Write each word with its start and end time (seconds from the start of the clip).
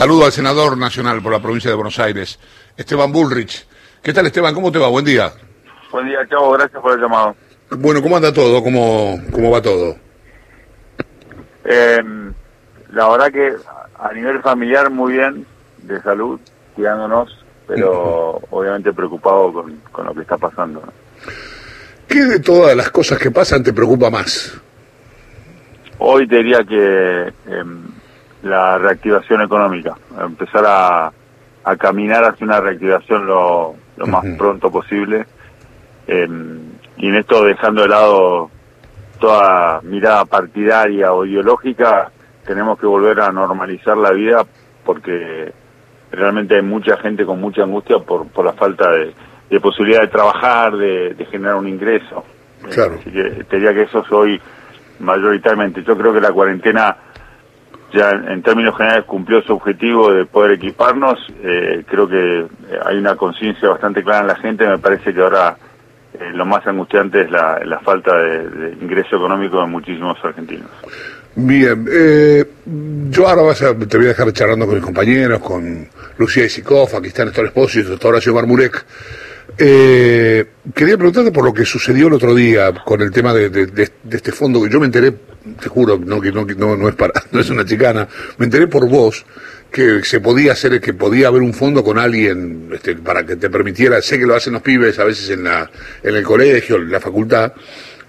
Saludo 0.00 0.24
al 0.24 0.32
senador 0.32 0.78
nacional 0.78 1.20
por 1.20 1.30
la 1.30 1.42
provincia 1.42 1.68
de 1.68 1.76
Buenos 1.76 1.98
Aires, 1.98 2.38
Esteban 2.74 3.12
Bullrich. 3.12 3.66
¿Qué 4.02 4.14
tal 4.14 4.24
Esteban? 4.24 4.54
¿Cómo 4.54 4.72
te 4.72 4.78
va? 4.78 4.88
Buen 4.88 5.04
día. 5.04 5.30
Buen 5.92 6.06
día, 6.06 6.26
chavo. 6.26 6.52
Gracias 6.52 6.80
por 6.80 6.94
el 6.94 7.02
llamado. 7.02 7.36
Bueno, 7.72 8.00
¿cómo 8.00 8.16
anda 8.16 8.32
todo? 8.32 8.64
¿Cómo, 8.64 9.20
cómo 9.30 9.50
va 9.50 9.60
todo? 9.60 9.94
Eh, 11.66 12.02
la 12.92 13.08
verdad 13.10 13.30
que 13.30 13.52
a 13.98 14.12
nivel 14.14 14.40
familiar 14.40 14.88
muy 14.88 15.12
bien, 15.12 15.44
de 15.82 16.00
salud, 16.00 16.40
cuidándonos, 16.74 17.44
pero 17.66 18.40
obviamente 18.48 18.94
preocupado 18.94 19.52
con, 19.52 19.82
con 19.92 20.06
lo 20.06 20.14
que 20.14 20.22
está 20.22 20.38
pasando. 20.38 20.80
¿no? 20.80 20.92
¿Qué 22.08 22.24
de 22.24 22.40
todas 22.40 22.74
las 22.74 22.90
cosas 22.90 23.18
que 23.18 23.30
pasan 23.30 23.62
te 23.62 23.74
preocupa 23.74 24.08
más? 24.08 24.58
Hoy 25.98 26.26
te 26.26 26.36
diría 26.36 26.64
que 26.64 27.34
em, 27.52 27.99
la 28.42 28.78
reactivación 28.78 29.42
económica, 29.42 29.94
empezar 30.18 30.64
a, 30.66 31.12
a 31.64 31.76
caminar 31.76 32.24
hacia 32.24 32.46
una 32.46 32.60
reactivación 32.60 33.26
lo, 33.26 33.74
lo 33.96 34.06
más 34.06 34.24
pronto 34.38 34.70
posible. 34.70 35.26
em, 36.06 36.58
y 36.96 37.08
en 37.08 37.14
esto 37.16 37.44
dejando 37.44 37.82
de 37.82 37.88
lado 37.88 38.50
toda 39.18 39.80
mirada 39.82 40.24
partidaria 40.24 41.12
o 41.12 41.24
ideológica, 41.24 42.10
tenemos 42.44 42.78
que 42.78 42.86
volver 42.86 43.20
a 43.20 43.30
normalizar 43.30 43.96
la 43.96 44.10
vida 44.12 44.44
porque 44.84 45.52
realmente 46.10 46.56
hay 46.56 46.62
mucha 46.62 46.96
gente 46.96 47.24
con 47.24 47.40
mucha 47.40 47.62
angustia 47.62 47.98
por, 47.98 48.26
por 48.28 48.44
la 48.44 48.52
falta 48.54 48.90
de, 48.90 49.14
de 49.50 49.60
posibilidad 49.60 50.00
de 50.00 50.08
trabajar, 50.08 50.76
de, 50.76 51.14
de 51.14 51.24
generar 51.26 51.56
un 51.56 51.68
ingreso. 51.68 52.24
Claro. 52.72 52.94
Así 52.98 53.10
que 53.10 53.44
te 53.44 53.56
diría 53.56 53.74
que 53.74 53.82
eso 53.82 54.00
es 54.00 54.10
hoy 54.12 54.40
mayoritariamente. 54.98 55.82
Yo 55.82 55.96
creo 55.96 56.12
que 56.12 56.20
la 56.20 56.32
cuarentena 56.32 56.96
ya 57.92 58.10
en, 58.10 58.42
términos 58.42 58.76
generales 58.76 59.04
cumplió 59.06 59.42
su 59.42 59.52
objetivo 59.52 60.12
de 60.12 60.24
poder 60.24 60.52
equiparnos. 60.52 61.18
Eh, 61.42 61.84
creo 61.88 62.08
que 62.08 62.40
eh, 62.40 62.46
hay 62.84 62.98
una 62.98 63.16
conciencia 63.16 63.68
bastante 63.68 64.02
clara 64.02 64.20
en 64.20 64.26
la 64.28 64.36
gente. 64.36 64.66
Me 64.66 64.78
parece 64.78 65.12
que 65.12 65.20
ahora 65.20 65.56
eh, 66.14 66.30
lo 66.32 66.44
más 66.46 66.66
angustiante 66.66 67.22
es 67.22 67.30
la, 67.30 67.80
falta 67.84 68.16
de, 68.16 68.76
ingreso 68.80 69.16
económico 69.16 69.60
de 69.60 69.66
muchísimos 69.66 70.16
argentinos. 70.24 70.68
Bien, 71.36 71.86
eh, 71.90 72.44
yo 73.10 73.28
ahora 73.28 73.42
vas 73.42 73.62
a- 73.62 73.74
te 73.78 73.96
voy 73.96 74.06
a 74.06 74.08
dejar 74.10 74.32
charlando 74.32 74.66
con 74.66 74.74
mis 74.74 74.84
compañeros, 74.84 75.38
con 75.40 75.86
Lucía 76.18 76.44
Isikov, 76.44 76.88
aquí 76.96 77.06
está 77.08 77.24
Néstor 77.24 77.46
Espósito, 77.46 77.94
está 77.94 78.08
Horacio 78.08 78.34
Marmurek. 78.34 78.84
Eh, 79.58 80.44
quería 80.74 80.96
preguntarte 80.96 81.30
por 81.32 81.44
lo 81.44 81.52
que 81.52 81.64
sucedió 81.64 82.08
el 82.08 82.14
otro 82.14 82.34
día 82.34 82.72
con 82.84 83.00
el 83.00 83.10
tema 83.10 83.32
de- 83.32 83.48
de 83.50 83.90
este 84.10 84.32
fondo, 84.32 84.62
que 84.62 84.70
yo 84.70 84.80
me 84.80 84.86
enteré, 84.86 85.12
te 85.60 85.68
juro, 85.68 85.98
no, 85.98 86.20
que 86.20 86.32
no, 86.32 86.44
no, 86.44 86.76
no 86.76 86.88
es 86.88 86.94
para, 86.94 87.12
no 87.32 87.40
es 87.40 87.50
una 87.50 87.64
chicana, 87.64 88.06
me 88.38 88.46
enteré 88.46 88.66
por 88.66 88.88
vos 88.88 89.24
que 89.70 90.02
se 90.02 90.20
podía 90.20 90.52
hacer, 90.52 90.80
que 90.80 90.94
podía 90.94 91.28
haber 91.28 91.42
un 91.42 91.54
fondo 91.54 91.84
con 91.84 91.98
alguien 91.98 92.70
este, 92.72 92.96
para 92.96 93.24
que 93.24 93.36
te 93.36 93.48
permitiera, 93.48 94.02
sé 94.02 94.18
que 94.18 94.26
lo 94.26 94.34
hacen 94.34 94.52
los 94.52 94.62
pibes 94.62 94.98
a 94.98 95.04
veces 95.04 95.30
en, 95.30 95.44
la, 95.44 95.70
en 96.02 96.16
el 96.16 96.24
colegio, 96.24 96.76
en 96.76 96.90
la 96.90 97.00
facultad, 97.00 97.52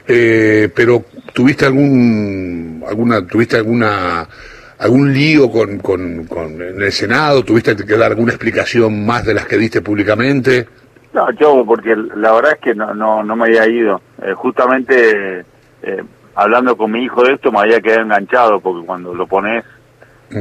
eh, 0.07 0.69
pero 0.73 1.05
tuviste 1.33 1.65
algún 1.65 2.83
alguna 2.87 3.25
tuviste 3.25 3.57
alguna 3.57 4.27
algún 4.79 5.13
lío 5.13 5.51
con, 5.51 5.77
con, 5.77 6.25
con 6.25 6.59
en 6.59 6.81
el 6.81 6.91
Senado 6.91 7.45
tuviste 7.45 7.75
que 7.75 7.97
dar 7.97 8.11
alguna 8.11 8.31
explicación 8.31 9.05
más 9.05 9.23
de 9.23 9.35
las 9.35 9.45
que 9.45 9.57
diste 9.57 9.81
públicamente 9.81 10.67
No, 11.13 11.31
yo, 11.39 11.63
porque 11.65 11.95
la 12.15 12.31
verdad 12.31 12.53
es 12.53 12.59
que 12.61 12.73
no, 12.73 12.93
no, 12.95 13.21
no 13.23 13.35
me 13.35 13.45
había 13.45 13.67
ido. 13.67 14.01
Eh, 14.23 14.33
justamente 14.33 15.45
eh, 15.83 16.03
hablando 16.35 16.75
con 16.77 16.91
mi 16.91 17.03
hijo 17.03 17.23
de 17.23 17.33
esto 17.33 17.51
me 17.51 17.59
había 17.59 17.81
quedado 17.81 18.01
enganchado, 18.03 18.59
porque 18.59 18.85
cuando 18.85 19.13
lo 19.13 19.27
pones 19.27 19.63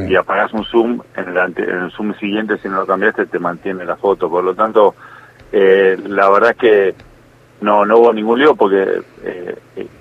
y 0.08 0.14
apagas 0.14 0.52
un 0.52 0.64
zoom, 0.64 1.00
en 1.16 1.28
el, 1.30 1.38
ante- 1.38 1.64
en 1.68 1.78
el 1.84 1.90
zoom 1.90 2.14
siguiente, 2.14 2.58
si 2.58 2.68
no 2.68 2.76
lo 2.76 2.86
cambiaste, 2.86 3.26
te 3.26 3.38
mantiene 3.40 3.84
la 3.84 3.96
foto. 3.96 4.30
Por 4.30 4.44
lo 4.44 4.54
tanto, 4.54 4.94
eh, 5.50 5.98
la 6.06 6.28
verdad 6.30 6.50
es 6.52 6.56
que 6.56 6.94
no, 7.60 7.84
no 7.84 7.98
hubo 7.98 8.12
ningún 8.12 8.38
lío, 8.38 8.54
porque 8.54 9.02
eh, 9.24 9.56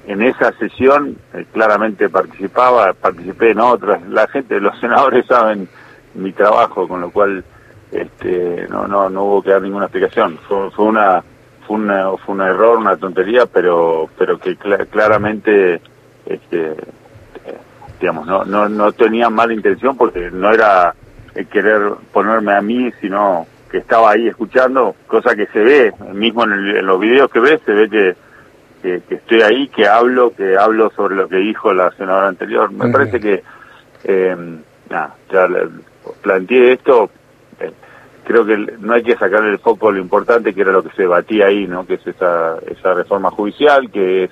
en 0.08 0.22
esa 0.22 0.52
sesión 0.54 1.18
eh, 1.34 1.46
claramente 1.52 2.08
participaba, 2.08 2.94
participé 2.94 3.52
en 3.52 3.60
otras. 3.62 4.02
La 4.10 4.28
gente, 4.28 4.60
los 4.60 4.80
senadores 4.80 5.26
saben 5.26 5.68
mi 6.14 6.32
trabajo, 6.34 6.88
con 6.88 7.02
lo 7.02 7.10
cual 7.10 7.44
este, 7.92 8.68
no, 8.70 8.88
no, 8.88 9.10
no 9.10 9.24
hubo 9.24 9.42
que 9.42 9.50
dar 9.52 9.62
ninguna 9.64 9.86
explicación. 9.86 10.38
Fue, 10.48 10.70
fue 10.72 10.86
una 10.86 11.24
fue 11.70 11.78
una, 11.78 12.18
fue 12.18 12.34
un 12.34 12.42
error, 12.42 12.80
una 12.80 12.98
tontería, 12.98 13.46
pero 13.46 14.10
pero 14.18 14.40
que 14.40 14.58
cla- 14.58 14.88
claramente 14.90 15.80
este, 16.26 16.72
eh, 16.72 17.58
digamos 18.02 18.26
no, 18.26 18.44
no 18.44 18.68
no 18.68 18.92
tenía 18.92 19.30
mala 19.30 19.54
intención 19.54 19.96
porque 19.96 20.32
no 20.32 20.52
era 20.52 20.96
el 21.36 21.46
querer 21.48 21.92
ponerme 22.12 22.54
a 22.54 22.62
mí, 22.62 22.92
sino 23.00 23.46
que 23.70 23.78
estaba 23.78 24.10
ahí 24.12 24.28
escuchando, 24.28 24.96
cosa 25.06 25.36
que 25.36 25.46
se 25.46 25.60
ve, 25.60 25.94
mismo 26.12 26.44
en, 26.44 26.54
el- 26.54 26.78
en 26.78 26.86
los 26.88 27.00
videos 27.00 27.30
que 27.30 27.40
ves, 27.40 27.62
se 27.68 27.72
ve 27.72 27.88
que, 27.88 28.16
que, 28.82 29.02
que 29.08 29.16
estoy 29.16 29.42
ahí, 29.44 29.68
que 29.68 29.88
hablo, 29.88 30.34
que 30.36 30.58
hablo 30.58 30.90
sobre 30.96 31.16
lo 31.16 31.28
que 31.30 31.36
dijo 31.36 31.72
la 31.72 31.92
senadora 31.92 32.30
anterior. 32.30 32.72
Me 32.72 32.86
parece 32.92 33.20
que, 33.20 33.44
eh, 34.06 34.36
nada, 34.90 35.14
ya 35.32 35.48
le- 35.48 35.68
planteé 36.24 36.72
esto, 36.74 37.12
eh, 37.14 37.19
creo 38.30 38.46
que 38.46 38.58
no 38.80 38.94
hay 38.94 39.02
que 39.02 39.16
sacarle 39.16 39.50
el 39.50 39.58
foco 39.58 39.92
lo 39.92 39.98
importante 39.98 40.54
que 40.54 40.62
era 40.62 40.72
lo 40.72 40.84
que 40.84 40.96
se 40.96 41.02
debatía 41.02 41.48
ahí, 41.48 41.66
¿no? 41.66 41.88
Que 41.88 41.96
es 41.96 42.06
esa, 42.06 42.60
esa 42.70 42.94
reforma 42.94 43.32
judicial, 43.32 43.90
que 43.90 44.26
es 44.26 44.30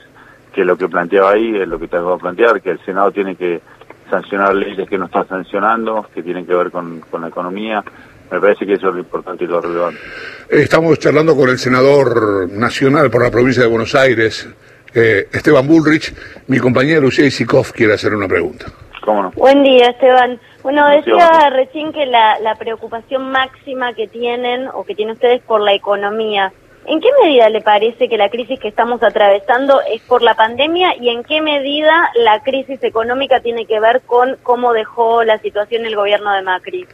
que 0.53 0.63
lo 0.63 0.77
que 0.77 0.87
planteaba 0.87 1.31
ahí 1.31 1.57
es 1.57 1.67
lo 1.67 1.79
que 1.79 1.87
tengo 1.87 2.15
que 2.15 2.21
plantear, 2.21 2.61
que 2.61 2.69
el 2.69 2.85
Senado 2.85 3.11
tiene 3.11 3.35
que 3.35 3.59
sancionar 4.07 4.53
leyes 4.53 4.87
que 4.87 4.99
no 4.99 5.05
está 5.05 5.25
sancionando, 5.25 6.07
que 6.13 6.21
tienen 6.21 6.45
que 6.45 6.53
ver 6.53 6.69
con, 6.69 6.99
con 7.09 7.21
la 7.21 7.29
economía. 7.29 7.83
Me 8.29 8.39
parece 8.39 8.67
que 8.67 8.73
eso 8.73 8.89
es 8.89 8.93
lo 8.93 8.99
importante 8.99 9.45
y 9.45 9.47
lo 9.47 9.61
relevante. 9.61 9.99
estamos 10.47 10.99
charlando 10.99 11.35
con 11.35 11.49
el 11.49 11.57
senador 11.57 12.51
nacional 12.51 13.09
por 13.09 13.23
la 13.23 13.31
provincia 13.31 13.63
de 13.63 13.69
Buenos 13.69 13.95
Aires 13.95 14.47
eh, 14.93 15.27
Esteban 15.31 15.67
Bullrich 15.67 16.13
mi 16.47 16.59
compañera 16.59 17.01
Lucía 17.01 17.25
Isikov 17.25 17.71
quiere 17.71 17.93
hacer 17.93 18.13
una 18.13 18.27
pregunta 18.27 18.65
¿Cómo 19.07 19.23
no? 19.23 19.31
Buen 19.37 19.63
día, 19.63 19.91
Esteban. 19.91 20.37
Bueno, 20.63 20.85
decía 20.89 21.49
recién 21.49 21.93
que 21.93 22.05
la, 22.05 22.41
la 22.41 22.55
preocupación 22.55 23.31
máxima 23.31 23.93
que 23.93 24.09
tienen 24.09 24.67
o 24.67 24.83
que 24.83 24.95
tienen 24.95 25.13
ustedes 25.13 25.41
por 25.43 25.61
la 25.61 25.73
economía. 25.73 26.51
¿En 26.85 26.99
qué 26.99 27.07
medida 27.23 27.47
le 27.47 27.61
parece 27.61 28.09
que 28.09 28.17
la 28.17 28.27
crisis 28.27 28.59
que 28.59 28.67
estamos 28.67 29.01
atravesando 29.01 29.79
es 29.79 30.01
por 30.01 30.21
la 30.21 30.35
pandemia 30.35 30.97
y 30.99 31.07
en 31.07 31.23
qué 31.23 31.39
medida 31.39 32.09
la 32.15 32.43
crisis 32.43 32.83
económica 32.83 33.39
tiene 33.39 33.65
que 33.65 33.79
ver 33.79 34.01
con 34.01 34.35
cómo 34.43 34.73
dejó 34.73 35.23
la 35.23 35.37
situación 35.37 35.85
el 35.85 35.95
gobierno 35.95 36.33
de 36.33 36.41
Macri? 36.41 36.85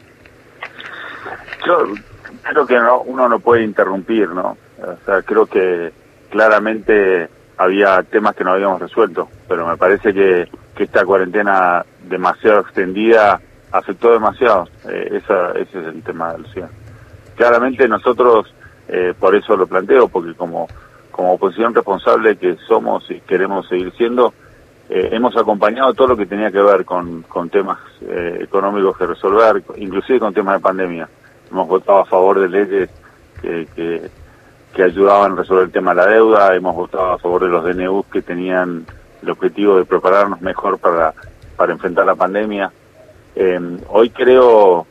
Yo 1.66 1.96
creo 2.44 2.68
que 2.68 2.78
no, 2.78 3.02
uno 3.02 3.28
no 3.28 3.40
puede 3.40 3.63
interrumpir, 3.63 4.29
¿no? 4.29 4.56
O 4.84 5.06
sea, 5.06 5.23
creo 5.23 5.47
que 5.47 5.91
claramente 6.29 7.28
había 7.57 8.03
temas 8.03 8.35
que 8.35 8.44
no 8.44 8.52
habíamos 8.52 8.79
resuelto, 8.79 9.29
pero 9.47 9.66
me 9.66 9.78
parece 9.78 10.13
que, 10.13 10.47
que 10.75 10.84
esta 10.84 11.06
cuarentena 11.06 11.85
demasiado 12.07 12.61
extendida 12.61 13.39
afectó 13.72 14.11
demasiado. 14.11 14.67
Eh, 14.88 15.19
esa, 15.23 15.51
ese 15.51 15.79
es 15.79 15.88
el 15.88 16.03
tema, 16.03 16.35
Lucía. 16.38 16.69
Claramente 17.35 17.88
nosotros, 17.88 18.53
eh, 18.88 19.13
por 19.19 19.35
eso 19.35 19.56
lo 19.57 19.67
planteo, 19.67 20.07
porque 20.07 20.34
como, 20.35 20.67
como 21.11 21.34
oposición 21.34 21.73
responsable 21.73 22.38
que 22.38 22.56
somos 22.67 23.09
y 23.09 23.19
queremos 23.22 23.67
seguir 23.67 23.91
siendo, 23.97 24.34
eh, 24.89 25.09
hemos 25.11 25.35
acompañado 25.35 25.94
todo 25.94 26.09
lo 26.09 26.17
que 26.17 26.25
tenía 26.25 26.51
que 26.51 26.61
ver 26.61 26.85
con, 26.85 27.23
con 27.23 27.50
temas 27.50 27.79
económicos 28.40 28.97
que 28.97 29.07
resolver, 29.07 29.63
inclusive 29.78 30.19
con 30.19 30.34
temas 30.34 30.57
de 30.57 30.61
pandemia. 30.61 31.09
Hemos 31.50 31.67
votado 31.67 32.00
a 32.00 32.05
favor 32.05 32.40
de 32.40 32.50
leyes 32.50 32.90
que, 33.41 33.67
que, 33.75 34.09
que 34.73 34.84
ayudaban 34.84 35.31
a 35.31 35.35
resolver 35.35 35.66
el 35.66 35.72
tema 35.72 35.95
de 35.95 36.01
la 36.01 36.07
deuda, 36.07 36.55
hemos 36.55 36.75
votado 36.75 37.13
a 37.13 37.17
favor 37.17 37.44
de 37.44 37.50
los 37.50 37.63
DNUs 37.63 38.05
que 38.07 38.22
tenían 38.22 38.85
el 39.23 39.29
objetivo 39.31 39.78
de 39.78 39.85
prepararnos 39.85 40.41
mejor 40.41 40.78
para, 40.78 41.13
para 41.56 41.73
enfrentar 41.73 42.06
la 42.06 42.16
pandemia. 42.16 42.72
Eh, 43.35 43.59
hoy 43.89 44.09
creo 44.09 44.85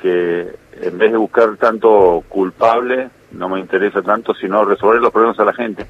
que 0.00 0.54
en 0.80 0.98
vez 0.98 1.12
de 1.12 1.18
buscar 1.18 1.56
tanto 1.56 2.22
culpable, 2.28 3.08
no 3.32 3.48
me 3.48 3.60
interesa 3.60 4.02
tanto, 4.02 4.34
sino 4.34 4.64
resolver 4.64 5.00
los 5.00 5.12
problemas 5.12 5.38
a 5.38 5.44
la 5.44 5.54
gente. 5.54 5.86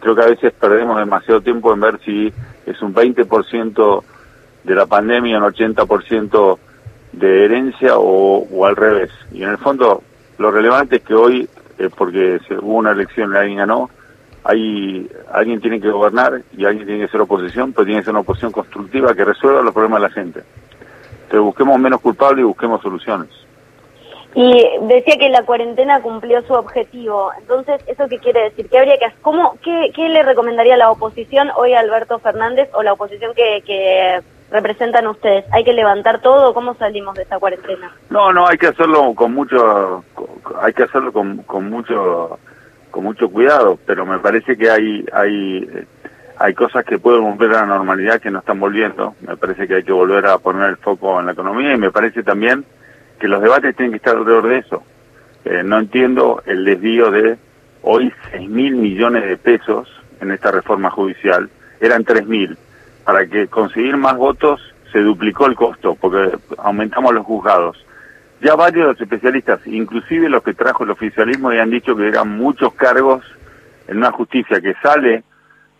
Creo 0.00 0.14
que 0.14 0.22
a 0.22 0.26
veces 0.26 0.52
perdemos 0.52 0.98
demasiado 0.98 1.40
tiempo 1.42 1.72
en 1.74 1.80
ver 1.80 2.00
si 2.04 2.32
es 2.64 2.80
un 2.80 2.94
20% 2.94 4.02
de 4.64 4.74
la 4.74 4.86
pandemia, 4.86 5.38
un 5.38 5.44
80% 5.44 6.58
de 7.12 7.44
herencia 7.44 7.98
o, 7.98 8.46
o 8.50 8.66
al 8.66 8.76
revés. 8.76 9.10
Y 9.32 9.42
en 9.42 9.50
el 9.50 9.58
fondo, 9.58 10.02
lo 10.38 10.50
relevante 10.50 10.96
es 10.96 11.02
que 11.02 11.14
hoy, 11.14 11.48
eh, 11.78 11.90
porque 11.94 12.40
hubo 12.62 12.76
una 12.76 12.92
elección 12.92 13.34
y 13.34 13.36
alguien 13.36 13.58
ganó, 13.58 13.90
hay, 14.44 15.10
alguien 15.32 15.60
tiene 15.60 15.80
que 15.80 15.90
gobernar 15.90 16.42
y 16.56 16.64
alguien 16.64 16.86
tiene 16.86 17.04
que 17.04 17.12
ser 17.12 17.20
oposición, 17.20 17.72
pero 17.72 17.84
tiene 17.84 18.00
que 18.00 18.06
ser 18.06 18.12
una 18.12 18.20
oposición 18.20 18.52
constructiva 18.52 19.14
que 19.14 19.24
resuelva 19.24 19.62
los 19.62 19.74
problemas 19.74 20.00
de 20.00 20.08
la 20.08 20.14
gente. 20.14 20.40
Entonces 21.24 21.40
busquemos 21.40 21.78
menos 21.78 22.00
culpables 22.00 22.42
y 22.42 22.46
busquemos 22.46 22.82
soluciones. 22.82 23.28
Y 24.34 24.64
decía 24.82 25.16
que 25.18 25.28
la 25.28 25.42
cuarentena 25.44 26.00
cumplió 26.00 26.40
su 26.42 26.52
objetivo. 26.52 27.32
Entonces, 27.38 27.82
¿eso 27.86 28.06
qué 28.08 28.18
quiere 28.18 28.44
decir? 28.44 28.68
¿Qué 28.68 28.78
habría 28.78 28.98
que 28.98 29.06
hacer? 29.06 29.18
¿Cómo, 29.22 29.56
qué, 29.62 29.90
qué 29.94 30.08
le 30.08 30.22
recomendaría 30.22 30.76
la 30.76 30.90
oposición 30.90 31.50
hoy 31.56 31.72
a 31.74 31.80
Alberto 31.80 32.18
Fernández 32.20 32.68
o 32.74 32.82
la 32.82 32.92
oposición 32.92 33.34
que, 33.34 33.62
que 33.66 34.20
representan 34.50 35.08
ustedes? 35.08 35.44
¿Hay 35.52 35.64
que 35.64 35.72
levantar 35.72 36.20
todo? 36.20 36.54
¿Cómo 36.54 36.74
salimos 36.74 37.16
de 37.16 37.22
esta 37.22 37.40
cuarentena? 37.40 37.92
No, 38.08 38.32
no, 38.32 38.46
hay 38.46 38.56
que 38.56 38.68
hacerlo 38.68 39.12
con 39.14 39.34
mucho, 39.34 40.04
hay 40.60 40.72
que 40.74 40.84
hacerlo 40.84 41.12
con, 41.12 41.38
con 41.38 41.68
mucho, 41.68 42.38
con 42.90 43.04
mucho 43.04 43.28
cuidado, 43.30 43.78
pero 43.86 44.04
me 44.04 44.18
parece 44.18 44.56
que 44.56 44.70
hay, 44.70 45.04
hay, 45.12 45.68
hay 46.38 46.54
cosas 46.54 46.84
que 46.84 46.98
pueden 46.98 47.22
volver 47.22 47.50
a 47.50 47.60
la 47.60 47.66
normalidad 47.66 48.20
que 48.20 48.30
no 48.30 48.40
están 48.40 48.60
volviendo. 48.60 49.14
Me 49.26 49.36
parece 49.36 49.66
que 49.66 49.76
hay 49.76 49.82
que 49.82 49.92
volver 49.92 50.26
a 50.26 50.38
poner 50.38 50.70
el 50.70 50.76
foco 50.76 51.20
en 51.20 51.26
la 51.26 51.32
economía 51.32 51.74
y 51.74 51.78
me 51.78 51.90
parece 51.90 52.22
también 52.22 52.64
que 53.18 53.28
los 53.28 53.42
debates 53.42 53.76
tienen 53.76 53.92
que 53.92 53.98
estar 53.98 54.16
alrededor 54.16 54.48
de 54.48 54.58
eso. 54.58 54.82
Eh, 55.44 55.62
no 55.64 55.78
entiendo 55.78 56.42
el 56.46 56.64
desvío 56.64 57.10
de 57.10 57.38
hoy 57.82 58.12
6 58.32 58.48
mil 58.48 58.76
millones 58.76 59.24
de 59.24 59.36
pesos 59.36 59.88
en 60.20 60.30
esta 60.32 60.50
reforma 60.50 60.90
judicial, 60.90 61.48
eran 61.80 62.04
3 62.04 62.26
mil. 62.26 62.56
Para 63.04 63.26
que 63.26 63.46
conseguir 63.48 63.96
más 63.96 64.16
votos 64.16 64.60
se 64.92 65.00
duplicó 65.00 65.46
el 65.46 65.54
costo, 65.54 65.94
porque 65.94 66.36
aumentamos 66.58 67.14
los 67.14 67.24
juzgados. 67.24 67.84
Ya 68.40 68.54
varios 68.54 68.86
los 68.86 69.00
especialistas, 69.00 69.66
inclusive 69.66 70.28
los 70.28 70.42
que 70.42 70.54
trajo 70.54 70.84
el 70.84 70.90
oficialismo, 70.90 71.52
ya 71.52 71.62
han 71.62 71.70
dicho 71.70 71.94
que 71.94 72.08
eran 72.08 72.28
muchos 72.38 72.72
cargos 72.74 73.22
en 73.86 73.98
una 73.98 74.12
justicia 74.12 74.60
que 74.60 74.74
sale 74.82 75.24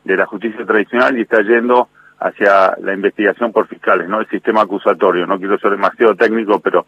de 0.05 0.17
la 0.17 0.27
justicia 0.27 0.67
tradicional 0.67 1.17
y 1.17 1.23
está 1.23 1.41
yendo 1.43 1.89
hacia 2.19 2.77
la 2.83 2.93
investigación 2.93 3.53
por 3.53 3.67
fiscales, 3.67 4.09
¿no? 4.09 4.21
El 4.21 4.29
sistema 4.29 4.63
acusatorio. 4.63 5.27
No 5.27 5.39
quiero 5.39 5.59
ser 5.59 5.71
demasiado 5.71 6.15
técnico, 6.15 6.61
pero 6.61 6.87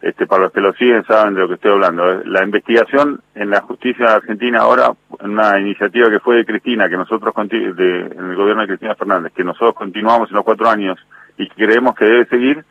este, 0.00 0.28
para 0.28 0.44
los 0.44 0.52
que 0.52 0.60
lo 0.60 0.72
siguen 0.74 1.04
saben 1.04 1.34
de 1.34 1.40
lo 1.40 1.48
que 1.48 1.54
estoy 1.54 1.72
hablando. 1.72 2.22
La 2.24 2.44
investigación 2.44 3.20
en 3.34 3.50
la 3.50 3.60
justicia 3.62 4.14
argentina 4.14 4.60
ahora, 4.60 4.92
una 5.20 5.58
iniciativa 5.58 6.08
que 6.08 6.20
fue 6.20 6.36
de 6.36 6.46
Cristina, 6.46 6.88
que 6.88 6.96
nosotros, 6.96 7.34
de, 7.48 8.00
en 8.00 8.30
el 8.30 8.36
gobierno 8.36 8.62
de 8.62 8.68
Cristina 8.68 8.94
Fernández, 8.94 9.32
que 9.32 9.42
nosotros 9.42 9.74
continuamos 9.74 10.30
en 10.30 10.36
los 10.36 10.44
cuatro 10.44 10.68
años 10.68 10.98
y 11.36 11.48
creemos 11.48 11.96
que 11.96 12.04
debe 12.04 12.26
seguir, 12.26 12.64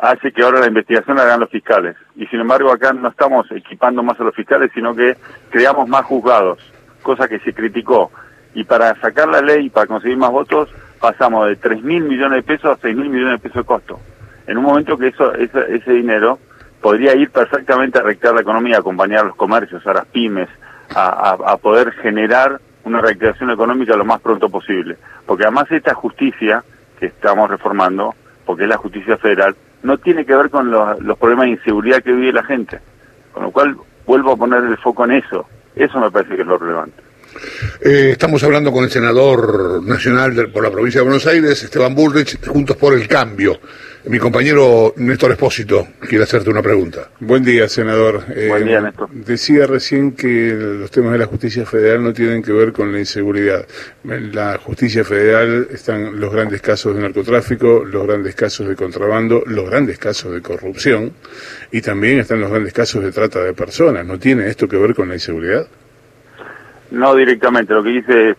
hace 0.00 0.32
que 0.32 0.42
ahora 0.42 0.60
la 0.60 0.68
investigación 0.68 1.16
la 1.16 1.24
hagan 1.24 1.40
los 1.40 1.50
fiscales. 1.50 1.96
Y 2.16 2.26
sin 2.26 2.40
embargo 2.40 2.72
acá 2.72 2.92
no 2.92 3.08
estamos 3.08 3.50
equipando 3.50 4.02
más 4.02 4.18
a 4.20 4.24
los 4.24 4.34
fiscales, 4.34 4.70
sino 4.74 4.94
que 4.94 5.16
creamos 5.50 5.88
más 5.88 6.04
juzgados, 6.04 6.58
cosa 7.02 7.28
que 7.28 7.38
se 7.40 7.52
criticó. 7.52 8.10
Y 8.54 8.64
para 8.64 8.98
sacar 9.00 9.28
la 9.28 9.40
ley 9.40 9.70
para 9.70 9.86
conseguir 9.86 10.16
más 10.16 10.30
votos, 10.30 10.68
pasamos 11.00 11.48
de 11.48 11.56
3 11.56 11.82
mil 11.82 12.04
millones 12.04 12.36
de 12.36 12.42
pesos 12.42 12.76
a 12.76 12.80
6 12.80 12.96
mil 12.96 13.10
millones 13.10 13.40
de 13.40 13.48
pesos 13.48 13.62
de 13.62 13.66
costo. 13.66 14.00
En 14.46 14.58
un 14.58 14.64
momento 14.64 14.98
que 14.98 15.08
eso, 15.08 15.32
ese, 15.34 15.76
ese 15.76 15.92
dinero 15.92 16.38
podría 16.80 17.14
ir 17.14 17.30
perfectamente 17.30 17.98
a 17.98 18.02
recrear 18.02 18.34
la 18.34 18.40
economía, 18.40 18.78
acompañar 18.78 19.20
a 19.20 19.28
los 19.28 19.36
comercios, 19.36 19.86
a 19.86 19.92
las 19.92 20.06
pymes, 20.06 20.48
a, 20.94 21.56
poder 21.58 21.92
generar 21.92 22.60
una 22.84 23.00
recreación 23.00 23.50
económica 23.50 23.96
lo 23.96 24.04
más 24.04 24.20
pronto 24.20 24.48
posible. 24.48 24.96
Porque 25.26 25.44
además 25.44 25.70
esta 25.70 25.94
justicia 25.94 26.64
que 26.98 27.06
estamos 27.06 27.48
reformando, 27.50 28.14
porque 28.44 28.64
es 28.64 28.68
la 28.68 28.76
justicia 28.76 29.16
federal, 29.18 29.54
no 29.82 29.98
tiene 29.98 30.24
que 30.24 30.34
ver 30.34 30.50
con 30.50 30.70
los, 30.70 31.18
problemas 31.18 31.46
de 31.46 31.52
inseguridad 31.52 32.02
que 32.02 32.12
vive 32.12 32.32
la 32.32 32.44
gente. 32.44 32.78
Con 33.32 33.44
lo 33.44 33.50
cual 33.50 33.76
vuelvo 34.06 34.32
a 34.32 34.36
poner 34.36 34.64
el 34.64 34.76
foco 34.78 35.04
en 35.04 35.12
eso. 35.12 35.46
Eso 35.74 36.00
me 36.00 36.10
parece 36.10 36.36
que 36.36 36.42
es 36.42 36.48
lo 36.48 36.58
relevante. 36.58 37.02
Eh, 37.80 38.10
estamos 38.12 38.42
hablando 38.42 38.72
con 38.72 38.84
el 38.84 38.90
senador 38.90 39.82
nacional 39.84 40.50
por 40.52 40.62
la 40.62 40.70
provincia 40.70 41.00
de 41.00 41.04
Buenos 41.04 41.26
Aires, 41.26 41.62
Esteban 41.62 41.94
Bullrich, 41.94 42.44
Juntos 42.46 42.76
por 42.76 42.92
el 42.92 43.06
Cambio. 43.06 43.58
Mi 44.06 44.18
compañero 44.18 44.94
Néstor 44.96 45.32
Espósito 45.32 45.86
quiere 46.08 46.24
hacerte 46.24 46.48
una 46.48 46.62
pregunta. 46.62 47.10
Buen 47.20 47.44
día, 47.44 47.68
senador. 47.68 48.24
Eh, 48.34 48.48
Buen 48.48 48.64
día, 48.64 48.80
Néstor. 48.80 49.10
Decía 49.10 49.66
recién 49.66 50.12
que 50.12 50.54
los 50.54 50.90
temas 50.90 51.12
de 51.12 51.18
la 51.18 51.26
justicia 51.26 51.66
federal 51.66 52.02
no 52.02 52.14
tienen 52.14 52.42
que 52.42 52.50
ver 52.50 52.72
con 52.72 52.92
la 52.92 52.98
inseguridad. 52.98 53.66
En 54.04 54.34
la 54.34 54.56
justicia 54.56 55.04
federal 55.04 55.66
están 55.70 56.18
los 56.18 56.32
grandes 56.32 56.62
casos 56.62 56.96
de 56.96 57.02
narcotráfico, 57.02 57.84
los 57.84 58.06
grandes 58.06 58.34
casos 58.34 58.66
de 58.68 58.74
contrabando, 58.74 59.42
los 59.46 59.68
grandes 59.68 59.98
casos 59.98 60.32
de 60.32 60.40
corrupción 60.40 61.12
y 61.70 61.82
también 61.82 62.20
están 62.20 62.40
los 62.40 62.50
grandes 62.50 62.72
casos 62.72 63.04
de 63.04 63.12
trata 63.12 63.44
de 63.44 63.52
personas. 63.52 64.06
¿No 64.06 64.18
tiene 64.18 64.46
esto 64.46 64.66
que 64.66 64.78
ver 64.78 64.94
con 64.94 65.08
la 65.08 65.14
inseguridad? 65.14 65.66
No 66.90 67.14
directamente. 67.14 67.74
Lo 67.74 67.82
que 67.82 67.90
dice 67.90 68.34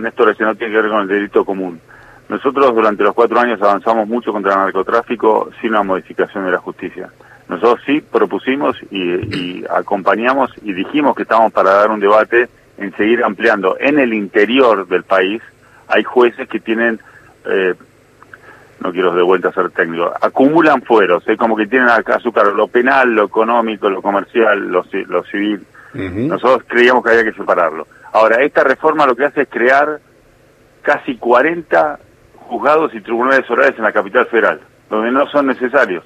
Néstor 0.00 0.30
es 0.30 0.38
que 0.38 0.44
no 0.44 0.54
tiene 0.54 0.72
que 0.72 0.80
ver 0.80 0.90
con 0.90 1.02
el 1.02 1.08
delito 1.08 1.44
común 1.44 1.78
nosotros 2.28 2.74
durante 2.74 3.02
los 3.02 3.14
cuatro 3.14 3.38
años 3.38 3.60
avanzamos 3.60 4.08
mucho 4.08 4.32
contra 4.32 4.52
el 4.52 4.58
narcotráfico 4.58 5.50
sin 5.60 5.70
una 5.70 5.82
modificación 5.82 6.44
de 6.44 6.52
la 6.52 6.58
justicia. 6.58 7.10
Nosotros 7.48 7.80
sí 7.84 8.00
propusimos 8.00 8.76
y, 8.90 9.64
acompañamos 9.68 10.50
y 10.62 10.72
dijimos 10.72 11.14
que 11.14 11.22
estábamos 11.22 11.52
para 11.52 11.72
dar 11.72 11.90
un 11.90 12.00
debate 12.00 12.48
en 12.78 12.96
seguir 12.96 13.22
ampliando. 13.24 13.76
En 13.78 13.98
el 13.98 14.14
interior 14.14 14.88
del 14.88 15.02
país 15.02 15.42
hay 15.88 16.02
jueces 16.02 16.48
que 16.48 16.60
tienen, 16.60 16.98
eh, 17.44 17.74
no 18.80 18.92
quiero 18.92 19.14
de 19.14 19.22
vuelta 19.22 19.52
ser 19.52 19.70
técnico, 19.70 20.10
acumulan 20.20 20.80
fueros, 20.82 21.22
es 21.28 21.36
como 21.36 21.56
que 21.56 21.66
tienen 21.66 21.88
a, 21.88 22.02
su 22.20 22.32
cargo 22.32 22.52
lo 22.52 22.68
penal, 22.68 23.14
lo 23.14 23.24
económico, 23.24 23.90
lo 23.90 24.00
comercial, 24.00 24.68
lo, 24.70 24.84
civil. 25.24 25.66
Nosotros 25.92 26.62
creíamos 26.66 27.04
que 27.04 27.10
había 27.10 27.24
que 27.24 27.34
separarlo. 27.36 27.86
Ahora, 28.12 28.42
esta 28.42 28.64
reforma 28.64 29.06
lo 29.06 29.14
que 29.14 29.26
hace 29.26 29.42
es 29.42 29.48
crear 29.50 30.00
casi 30.80 31.16
40 31.16 31.98
juzgados 32.52 32.94
y 32.94 33.00
tribunales 33.00 33.50
orales 33.50 33.74
en 33.78 33.84
la 33.84 33.92
capital 33.92 34.26
federal, 34.26 34.60
donde 34.90 35.10
no 35.10 35.26
son 35.28 35.46
necesarios. 35.46 36.04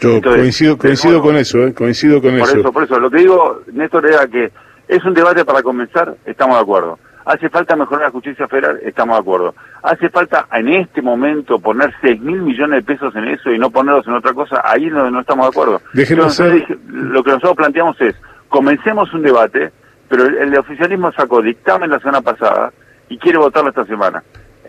Yo 0.00 0.20
coincido, 0.22 0.78
coincido 0.78 1.20
con 1.20 1.36
eso, 1.36 1.58
¿eh? 1.66 1.74
coincido 1.74 2.22
con 2.22 2.38
por 2.38 2.48
eso. 2.48 2.72
Por 2.72 2.84
eso, 2.84 2.98
lo 2.98 3.10
que 3.10 3.18
digo, 3.18 3.60
Néstor, 3.72 4.06
era 4.06 4.26
que 4.26 4.52
es 4.88 5.04
un 5.04 5.14
debate 5.14 5.44
para 5.44 5.62
comenzar, 5.62 6.14
estamos 6.24 6.56
de 6.56 6.62
acuerdo. 6.62 6.98
¿Hace 7.24 7.48
falta 7.50 7.76
mejorar 7.76 8.06
la 8.06 8.10
justicia 8.10 8.48
federal? 8.48 8.80
Estamos 8.84 9.16
de 9.16 9.20
acuerdo. 9.20 9.54
¿Hace 9.82 10.10
falta 10.10 10.46
en 10.52 10.68
este 10.68 11.02
momento 11.02 11.58
poner 11.60 11.92
6 12.00 12.20
mil 12.20 12.42
millones 12.42 12.84
de 12.84 12.94
pesos 12.94 13.14
en 13.14 13.28
eso 13.28 13.50
y 13.52 13.58
no 13.58 13.70
ponerlos 13.70 14.06
en 14.06 14.14
otra 14.14 14.32
cosa? 14.32 14.60
Ahí 14.64 14.86
no, 14.86 15.08
no 15.10 15.20
estamos 15.20 15.46
de 15.46 15.50
acuerdo. 15.50 15.80
lo 15.92 17.22
que 17.22 17.30
nosotros 17.30 17.56
planteamos 17.56 18.00
es, 18.00 18.14
comencemos 18.48 19.12
un 19.14 19.22
debate, 19.22 19.70
pero 20.08 20.24
el, 20.24 20.36
el 20.36 20.58
oficialismo 20.58 21.12
sacó 21.12 21.42
dictamen 21.42 21.90
la 21.90 22.00
semana 22.00 22.22
pasada 22.22 22.72
y 23.08 23.18
quiere 23.18 23.38
votarlo 23.38 23.70
esta 23.70 23.84
semana 23.84 24.22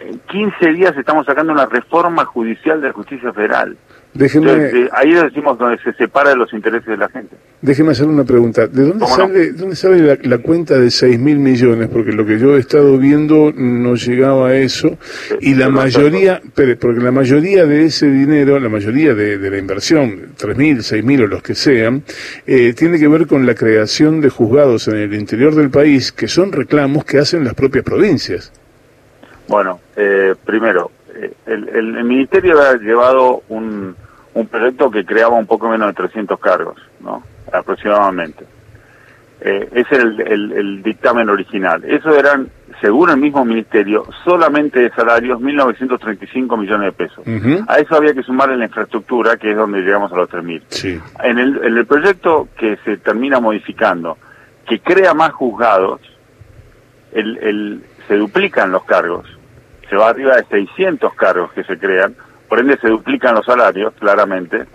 en 0.06 0.20
15 0.20 0.74
días 0.74 0.98
estamos 0.98 1.26
sacando 1.26 1.54
una 1.54 1.66
reforma 1.66 2.26
judicial 2.26 2.82
de 2.82 2.88
la 2.88 2.94
justicia 2.94 3.32
federal. 3.34 3.78
Déjeme, 4.14 4.52
eh, 4.52 4.90
ahí 4.92 5.12
decimos 5.12 5.58
donde 5.58 5.80
se 5.80 5.92
separa 5.94 6.30
de 6.30 6.36
los 6.36 6.54
intereses 6.54 6.86
de 6.86 6.98
la 6.98 7.10
gente. 7.10 7.36
Déjeme 7.62 7.94
hacer 7.94 8.06
una 8.06 8.24
pregunta. 8.24 8.68
¿De 8.68 8.84
dónde 8.84 9.08
sale, 9.08 9.54
dónde 9.54 9.76
sale 9.76 10.20
la, 10.22 10.38
cuenta 10.38 10.78
de 10.78 10.92
6 10.92 11.18
mil 11.18 11.40
millones? 11.40 11.90
Porque 11.92 12.12
lo 12.12 12.24
que 12.24 12.38
yo 12.38 12.56
he 12.56 12.60
estado 12.60 13.00
viendo 13.00 13.52
no 13.56 13.96
llegaba 13.96 14.50
a 14.50 14.56
eso. 14.56 14.98
y 15.42 15.56
la 15.56 15.70
mayoría, 15.70 16.42
porque 16.54 17.02
la 17.02 17.12
mayoría 17.12 17.66
de 17.66 17.86
ese 17.86 18.08
dinero, 18.08 18.60
la 18.60 18.70
mayoría 18.70 19.16
de, 19.16 19.38
la 19.50 19.58
inversión, 19.58 20.34
3 20.38 20.58
mil, 20.58 20.84
6 20.84 21.04
mil 21.04 21.24
o 21.24 21.28
los 21.28 21.42
que 21.42 21.56
sean, 21.56 22.04
eh, 22.46 22.74
tiene 22.74 23.00
que 23.00 23.08
ver 23.08 23.26
con 23.26 23.48
la 23.48 23.56
creación 23.56 24.22
de 24.22 24.30
juzgados 24.30 24.88
en 24.90 24.98
el 24.98 25.14
interior 25.16 25.56
del 25.56 25.72
país, 25.72 26.12
que 26.12 26.28
son 26.28 26.52
reclamos 26.52 27.04
que 27.04 27.18
hacen 27.18 27.44
las 27.44 27.56
propias 27.56 27.84
provincias. 27.84 28.52
Bueno, 29.48 29.80
eh, 29.96 30.36
primero, 30.46 30.92
eh, 31.14 31.34
el, 31.46 31.70
el, 31.70 32.04
Ministerio 32.04 32.60
ha 32.62 32.76
llevado 32.76 33.44
un, 33.50 33.96
un 34.34 34.48
proyecto 34.48 34.90
que 34.90 35.06
creaba 35.06 35.36
un 35.36 35.46
poco 35.46 35.70
menos 35.70 35.88
de 35.88 35.94
300 35.94 36.40
cargos, 36.40 36.78
¿no? 37.02 37.24
Aproximadamente. 37.52 38.46
Eh, 39.46 39.68
ese 39.74 39.96
es 39.96 40.02
el, 40.02 40.52
el, 40.54 40.84
dictamen 40.84 41.30
original. 41.30 41.84
Eso 41.84 42.18
eran, 42.18 42.50
según 42.80 43.10
el 43.10 43.18
mismo 43.18 43.44
ministerio, 43.44 44.06
solamente 44.24 44.80
de 44.80 44.90
salarios 44.92 45.38
1.935 45.42 46.58
millones 46.58 46.86
de 46.86 46.92
pesos. 46.94 47.26
A 47.68 47.78
eso 47.80 47.96
había 47.96 48.14
que 48.14 48.24
sumarle 48.24 48.56
la 48.56 48.66
infraestructura, 48.66 49.36
que 49.36 49.52
es 49.52 49.58
donde 49.58 49.82
llegamos 49.82 50.14
a 50.14 50.16
los 50.16 50.30
3.000. 50.30 50.62
Sí. 50.70 51.02
En, 51.22 51.40
el, 51.40 51.60
en 51.62 51.78
el 51.78 51.86
proyecto 51.86 52.48
que 52.58 52.78
se 52.86 52.96
termina 52.98 53.42
modificando, 53.42 54.18
que 54.66 54.80
crea 54.80 55.14
más 55.14 55.34
juzgados, 55.34 56.00
el, 57.12 57.38
el, 57.40 57.84
se 58.08 58.16
duplican 58.16 58.72
los 58.72 58.84
cargos, 58.86 59.28
se 59.90 59.96
va 59.96 60.10
arriba 60.10 60.36
de 60.36 60.46
600 60.46 61.14
cargos 61.14 61.52
que 61.54 61.64
se 61.64 61.78
crean, 61.78 62.16
por 62.48 62.60
ende 62.60 62.78
se 62.78 62.90
duplican 62.90 63.36
los 63.36 63.46
salarios, 63.46 63.94
claramente, 64.00 64.66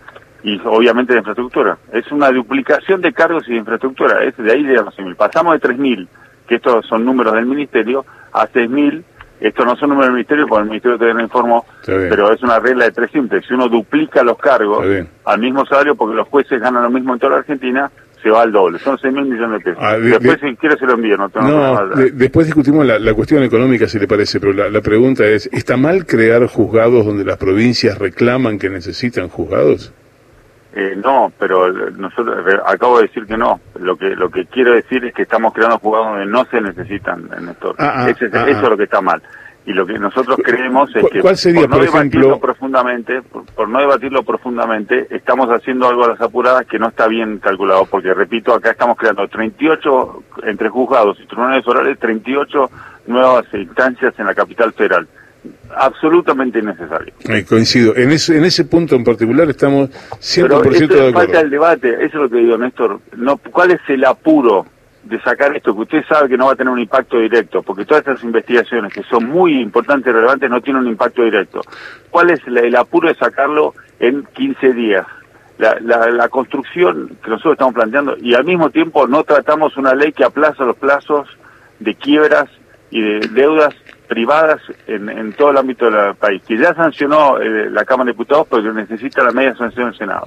y 0.42 0.60
obviamente 0.64 1.12
de 1.12 1.20
infraestructura. 1.20 1.78
Es 1.92 2.10
una 2.12 2.30
duplicación 2.30 3.00
de 3.00 3.12
cargos 3.12 3.48
y 3.48 3.52
de 3.52 3.58
infraestructura, 3.58 4.22
es 4.24 4.36
de 4.36 4.52
ahí 4.52 4.64
de 4.64 4.74
los 4.74 4.94
Pasamos 5.16 5.60
de 5.60 5.68
3.000, 5.68 6.08
que 6.46 6.56
estos 6.56 6.86
son 6.86 7.04
números 7.04 7.34
del 7.34 7.46
Ministerio, 7.46 8.04
a 8.32 8.46
6.000, 8.48 9.02
estos 9.40 9.66
no 9.66 9.76
son 9.76 9.90
números 9.90 10.06
del 10.08 10.14
Ministerio, 10.14 10.46
porque 10.48 10.62
el 10.62 10.68
Ministerio 10.68 10.96
todavía 10.96 11.18
no 11.18 11.24
informó, 11.24 11.66
pero 11.84 12.32
es 12.32 12.42
una 12.42 12.58
regla 12.58 12.86
de 12.86 12.92
tres 12.92 13.10
simples. 13.10 13.44
Si 13.46 13.54
uno 13.54 13.68
duplica 13.68 14.22
los 14.22 14.38
cargos 14.38 14.84
al 15.24 15.38
mismo 15.38 15.64
salario, 15.66 15.94
porque 15.94 16.16
los 16.16 16.28
jueces 16.28 16.60
ganan 16.60 16.82
lo 16.82 16.90
mismo 16.90 17.12
en 17.12 17.20
toda 17.20 17.32
la 17.32 17.38
Argentina, 17.38 17.90
se 18.22 18.30
va 18.30 18.42
al 18.42 18.52
doble, 18.52 18.78
son 18.78 18.98
6 18.98 19.12
mil 19.12 19.26
millones 19.26 19.58
de 19.58 19.70
pesos. 19.72 19.82
Ah, 19.82 19.96
después, 19.98 20.38
si 20.40 20.56
quiere, 20.56 20.76
se 20.76 20.86
lo 20.86 20.94
envío. 20.94 21.16
No, 21.16 21.28
no 21.34 21.86
después 22.12 22.46
discutimos 22.46 22.86
la, 22.86 23.14
cuestión 23.14 23.42
económica, 23.42 23.86
si 23.86 23.98
le 23.98 24.06
parece, 24.06 24.40
pero 24.40 24.52
la, 24.52 24.80
pregunta 24.80 25.24
es: 25.26 25.48
¿está 25.52 25.76
mal 25.76 26.06
crear 26.06 26.46
juzgados 26.46 27.06
donde 27.06 27.24
las 27.24 27.36
provincias 27.36 27.98
reclaman 27.98 28.58
que 28.58 28.70
necesitan 28.70 29.28
juzgados? 29.28 29.92
Eh, 30.74 30.94
no, 31.02 31.32
pero 31.38 31.72
nosotros 31.72 32.36
acabo 32.66 32.98
de 32.98 33.08
decir 33.08 33.26
que 33.26 33.36
no. 33.36 33.60
Lo 33.80 33.96
que 33.96 34.10
lo 34.10 34.30
que 34.30 34.46
quiero 34.46 34.74
decir 34.74 35.04
es 35.04 35.14
que 35.14 35.22
estamos 35.22 35.52
creando 35.52 35.78
juzgados 35.78 36.08
donde 36.08 36.26
no 36.26 36.44
se 36.44 36.60
necesitan, 36.60 37.28
Néstor. 37.40 37.74
Ah, 37.78 38.04
ah, 38.04 38.10
eso 38.10 38.26
es 38.26 38.62
lo 38.62 38.76
que 38.76 38.84
está 38.84 39.00
mal. 39.00 39.22
Y 39.68 39.72
lo 39.74 39.86
que 39.86 39.98
nosotros 39.98 40.38
creemos 40.42 40.88
es 40.96 41.04
que 41.12 41.20
¿Cuál 41.20 41.36
sería, 41.36 41.60
por 41.62 41.70
no 41.70 41.76
por 41.76 41.84
debatirlo 41.86 42.20
ejemplo- 42.28 42.40
profundamente, 42.40 43.20
por, 43.22 43.44
por 43.44 43.68
no 43.68 43.78
debatirlo 43.80 44.22
profundamente, 44.22 45.06
estamos 45.10 45.48
haciendo 45.50 45.86
algo 45.88 46.04
a 46.04 46.08
las 46.08 46.20
apuradas 46.22 46.66
que 46.66 46.78
no 46.78 46.88
está 46.88 47.06
bien 47.06 47.38
calculado, 47.38 47.84
porque 47.84 48.14
repito, 48.14 48.54
acá 48.54 48.70
estamos 48.70 48.96
creando 48.96 49.28
38 49.28 50.22
entre 50.44 50.70
juzgados 50.70 51.18
y 51.20 51.26
tribunales 51.26 51.66
orales, 51.68 51.98
38 51.98 52.70
nuevas 53.08 53.44
instancias 53.52 54.14
en 54.18 54.24
la 54.26 54.34
capital 54.34 54.72
federal. 54.72 55.06
Absolutamente 55.76 56.58
innecesario. 56.58 57.12
Eh, 57.28 57.44
coincido. 57.44 57.94
En 57.96 58.10
ese, 58.10 58.36
en 58.38 58.44
ese 58.44 58.64
punto 58.64 58.96
en 58.96 59.04
particular 59.04 59.48
estamos 59.50 59.90
100% 59.90 60.48
Pero 60.48 60.62
esto 60.72 60.94
de 60.94 61.12
falta 61.12 61.20
acuerdo. 61.22 61.40
el 61.40 61.50
debate, 61.50 61.88
eso 61.96 62.04
es 62.06 62.14
lo 62.14 62.30
que 62.30 62.36
digo, 62.38 62.56
Néstor. 62.58 63.00
No, 63.16 63.36
¿Cuál 63.36 63.72
es 63.72 63.80
el 63.88 64.04
apuro 64.04 64.66
de 65.08 65.20
sacar 65.20 65.56
esto 65.56 65.74
que 65.74 65.82
usted 65.82 66.04
sabe 66.08 66.28
que 66.28 66.36
no 66.36 66.46
va 66.46 66.52
a 66.52 66.56
tener 66.56 66.72
un 66.72 66.78
impacto 66.78 67.18
directo? 67.18 67.62
Porque 67.62 67.84
todas 67.84 68.06
estas 68.06 68.22
investigaciones 68.22 68.92
que 68.92 69.02
son 69.04 69.26
muy 69.26 69.60
importantes 69.60 70.10
y 70.10 70.14
relevantes 70.14 70.50
no 70.50 70.60
tienen 70.60 70.82
un 70.82 70.88
impacto 70.88 71.22
directo. 71.22 71.60
¿Cuál 72.10 72.30
es 72.30 72.40
el 72.46 72.76
apuro 72.76 73.08
de 73.08 73.14
sacarlo 73.14 73.74
en 73.98 74.24
15 74.34 74.72
días? 74.72 75.06
La, 75.58 75.76
la, 75.80 76.08
la 76.10 76.28
construcción 76.28 77.16
que 77.22 77.30
nosotros 77.30 77.54
estamos 77.54 77.74
planteando 77.74 78.16
y 78.16 78.34
al 78.34 78.44
mismo 78.44 78.70
tiempo 78.70 79.08
no 79.08 79.24
tratamos 79.24 79.76
una 79.76 79.92
ley 79.92 80.12
que 80.12 80.22
aplaza 80.22 80.62
los 80.64 80.76
plazos 80.76 81.28
de 81.80 81.96
quiebras 81.96 82.48
y 82.90 83.00
de 83.02 83.28
deudas 83.28 83.74
privadas 84.08 84.60
en, 84.86 85.08
en 85.08 85.32
todo 85.34 85.50
el 85.50 85.58
ámbito 85.58 85.90
del 85.90 86.14
país, 86.14 86.42
que 86.46 86.56
ya 86.56 86.74
sancionó 86.74 87.38
eh, 87.38 87.68
la 87.70 87.84
Cámara 87.84 88.06
de 88.06 88.12
Diputados, 88.12 88.46
pero 88.50 88.62
que 88.62 88.72
necesita 88.72 89.22
la 89.22 89.32
media 89.32 89.54
sanción 89.56 89.90
del 89.90 89.98
Senado. 89.98 90.22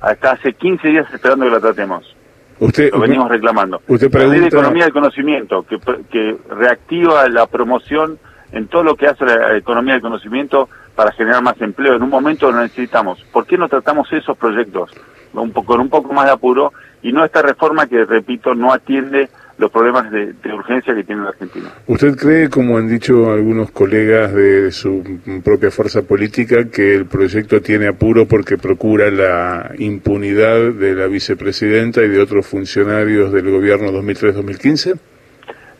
Hasta 0.00 0.32
hace 0.32 0.52
15 0.52 0.88
días 0.88 1.06
esperando 1.14 1.44
que 1.44 1.52
la 1.52 1.60
tratemos. 1.60 2.16
Usted, 2.60 2.92
Lo 2.92 3.00
venimos 3.00 3.28
reclamando. 3.28 3.80
usted 3.88 4.12
La 4.12 4.20
ley 4.20 4.28
de 4.28 4.36
pregunta- 4.36 4.56
economía 4.58 4.84
del 4.84 4.92
conocimiento, 4.92 5.62
que, 5.64 5.78
que 6.10 6.36
reactiva 6.50 7.28
la 7.28 7.46
promoción 7.46 8.18
en 8.52 8.66
todo 8.68 8.82
lo 8.84 8.96
que 8.96 9.06
hace 9.06 9.24
la 9.24 9.56
economía 9.56 9.94
del 9.94 10.02
conocimiento 10.02 10.68
para 10.94 11.12
generar 11.12 11.42
más 11.42 11.60
empleo. 11.60 11.94
En 11.94 12.02
un 12.02 12.10
momento 12.10 12.50
lo 12.50 12.60
necesitamos. 12.60 13.22
¿Por 13.32 13.46
qué 13.46 13.56
no 13.56 13.68
tratamos 13.68 14.12
esos 14.12 14.36
proyectos 14.36 14.90
un 15.32 15.52
poco, 15.52 15.68
con 15.74 15.80
un 15.80 15.88
poco 15.88 16.12
más 16.12 16.26
de 16.26 16.32
apuro 16.32 16.72
y 17.02 17.12
no 17.12 17.24
esta 17.24 17.40
reforma 17.40 17.86
que, 17.86 18.04
repito, 18.04 18.54
no 18.54 18.72
atiende 18.72 19.28
los 19.60 19.70
problemas 19.70 20.10
de, 20.10 20.32
de 20.32 20.54
urgencia 20.54 20.94
que 20.94 21.04
tiene 21.04 21.22
la 21.22 21.28
Argentina? 21.28 21.68
¿Usted 21.86 22.16
cree, 22.16 22.48
como 22.48 22.78
han 22.78 22.88
dicho 22.88 23.30
algunos 23.30 23.70
colegas 23.70 24.34
de 24.34 24.72
su 24.72 25.20
propia 25.44 25.70
fuerza 25.70 26.02
política, 26.02 26.70
que 26.70 26.96
el 26.96 27.06
proyecto 27.06 27.60
tiene 27.60 27.86
apuro 27.86 28.26
porque 28.26 28.56
procura 28.56 29.10
la 29.10 29.72
impunidad 29.78 30.72
de 30.72 30.94
la 30.94 31.06
vicepresidenta 31.06 32.02
y 32.02 32.08
de 32.08 32.20
otros 32.20 32.46
funcionarios 32.46 33.32
del 33.32 33.50
gobierno 33.50 33.90
2003-2015? 33.92 34.98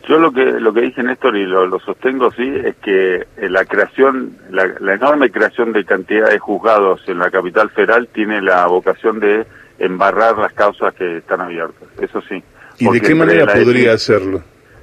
Yo 0.08 0.18
lo 0.18 0.32
que 0.32 0.44
lo 0.44 0.72
que 0.72 0.80
dije 0.80 1.02
Néstor 1.02 1.36
y 1.36 1.46
lo, 1.46 1.66
lo 1.66 1.78
sostengo 1.78 2.30
sí 2.32 2.52
es 2.64 2.74
que 2.76 3.26
eh, 3.36 3.48
la 3.48 3.64
creación 3.64 4.32
la, 4.50 4.66
la 4.80 4.94
enorme 4.94 5.30
creación 5.30 5.72
de 5.72 5.84
cantidad 5.84 6.28
de 6.30 6.38
juzgados 6.38 7.06
en 7.08 7.18
la 7.18 7.30
capital 7.30 7.70
federal 7.70 8.08
tiene 8.08 8.42
la 8.42 8.66
vocación 8.66 9.20
de 9.20 9.46
embarrar 9.78 10.36
las 10.38 10.52
causas 10.52 10.94
que 10.94 11.18
están 11.18 11.40
abiertas 11.42 11.88
eso 12.00 12.20
sí 12.22 12.42
¿Y 12.80 12.88
de 12.90 13.00
qué 13.00 13.14
manera 13.14 13.46
podría 13.46 13.92
hacerlo? 13.92 14.42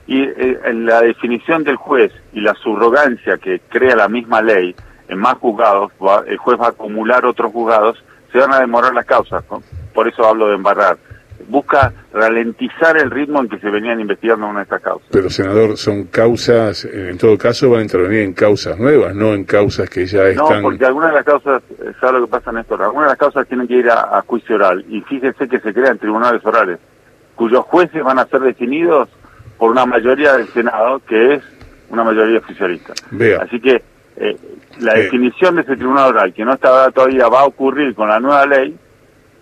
y 0.10 0.22
eh, 0.24 0.58
en 0.64 0.86
la 0.86 1.02
definición 1.02 1.66
del 1.66 1.76
juez 1.76 2.14
y 2.32 2.40
la 2.40 2.54
subrogancia 2.54 3.38
que 3.38 3.60
crea 3.68 3.94
la 3.96 4.08
misma 4.08 4.42
ley 4.42 4.74
en 5.10 5.18
más 5.20 5.34
juzgados 5.36 5.92
va- 6.02 6.24
el 6.26 6.38
juez 6.38 6.58
va 6.58 6.68
a 6.68 6.70
acumular 6.70 7.26
otros 7.26 7.52
juzgados 7.52 8.02
se 8.32 8.38
van 8.38 8.54
a 8.54 8.60
demorar 8.62 8.94
las 8.94 9.06
causas 9.06 9.44
¿no? 9.52 9.62
por 9.94 10.08
eso 10.08 10.26
hablo 10.26 10.48
de 10.48 10.56
embarrar 10.56 10.98
busca 11.50 11.92
ralentizar 12.14 12.98
el 12.98 13.12
ritmo 13.12 13.42
en 13.42 13.50
que 13.50 13.60
se 13.60 13.70
venían 13.70 14.00
investigando 14.00 14.48
una 14.48 14.60
de 14.60 14.64
estas 14.64 14.82
causas 14.82 15.08
Pero, 15.12 15.30
senador, 15.30 15.76
son 15.78 16.06
causas, 16.06 16.86
eh, 16.86 17.10
en 17.10 17.18
todo 17.18 17.38
caso 17.38 17.70
van 17.70 17.80
a 17.82 17.84
intervenir 17.84 18.22
en 18.22 18.34
causas 18.34 18.80
nuevas, 18.80 19.14
no 19.14 19.34
en 19.34 19.44
causas 19.44 19.90
que 19.90 20.06
ya 20.06 20.24
No, 20.24 20.28
están... 20.30 20.62
porque 20.62 20.86
algunas 20.86 21.10
de 21.12 21.16
las 21.18 21.26
causas, 21.26 21.62
eh, 21.80 21.92
¿sabe 22.02 22.20
lo 22.20 22.26
que 22.26 22.32
pasa, 22.32 22.52
Néstor? 22.52 22.82
Algunas 22.82 23.08
de 23.08 23.12
las 23.12 23.20
causas 23.20 23.48
tienen 23.48 23.68
que 23.68 23.76
ir 23.76 23.90
a, 23.90 24.18
a 24.18 24.22
juicio 24.24 24.56
oral. 24.56 24.84
Y 24.90 25.02
fíjese 25.02 25.48
que 25.48 25.60
se 25.60 25.74
crean 25.74 25.98
tribunales 26.00 26.44
orales, 26.46 26.80
cuyos 27.38 27.64
jueces 27.66 28.04
van 28.04 28.20
a 28.20 28.26
ser 28.26 28.42
definidos 28.42 29.08
por 29.58 29.72
una 29.72 29.86
mayoría 29.86 30.34
del 30.34 30.48
Senado, 30.50 31.00
que 31.08 31.36
es 31.36 31.44
una 31.90 32.04
mayoría 32.04 32.40
oficialista. 32.40 32.94
Vea. 33.12 33.40
Así 33.44 33.62
que 33.62 33.82
eh, 34.18 34.36
la 34.82 34.94
definición 34.96 35.56
de 35.56 35.62
ese 35.62 35.78
tribunal 35.78 36.10
oral, 36.10 36.34
que 36.34 36.44
no 36.44 36.54
está 36.54 36.92
todavía, 36.92 37.30
va 37.30 37.42
a 37.42 37.46
ocurrir 37.46 37.96
con 37.96 38.10
la 38.10 38.20
nueva 38.20 38.46
ley, 38.46 38.76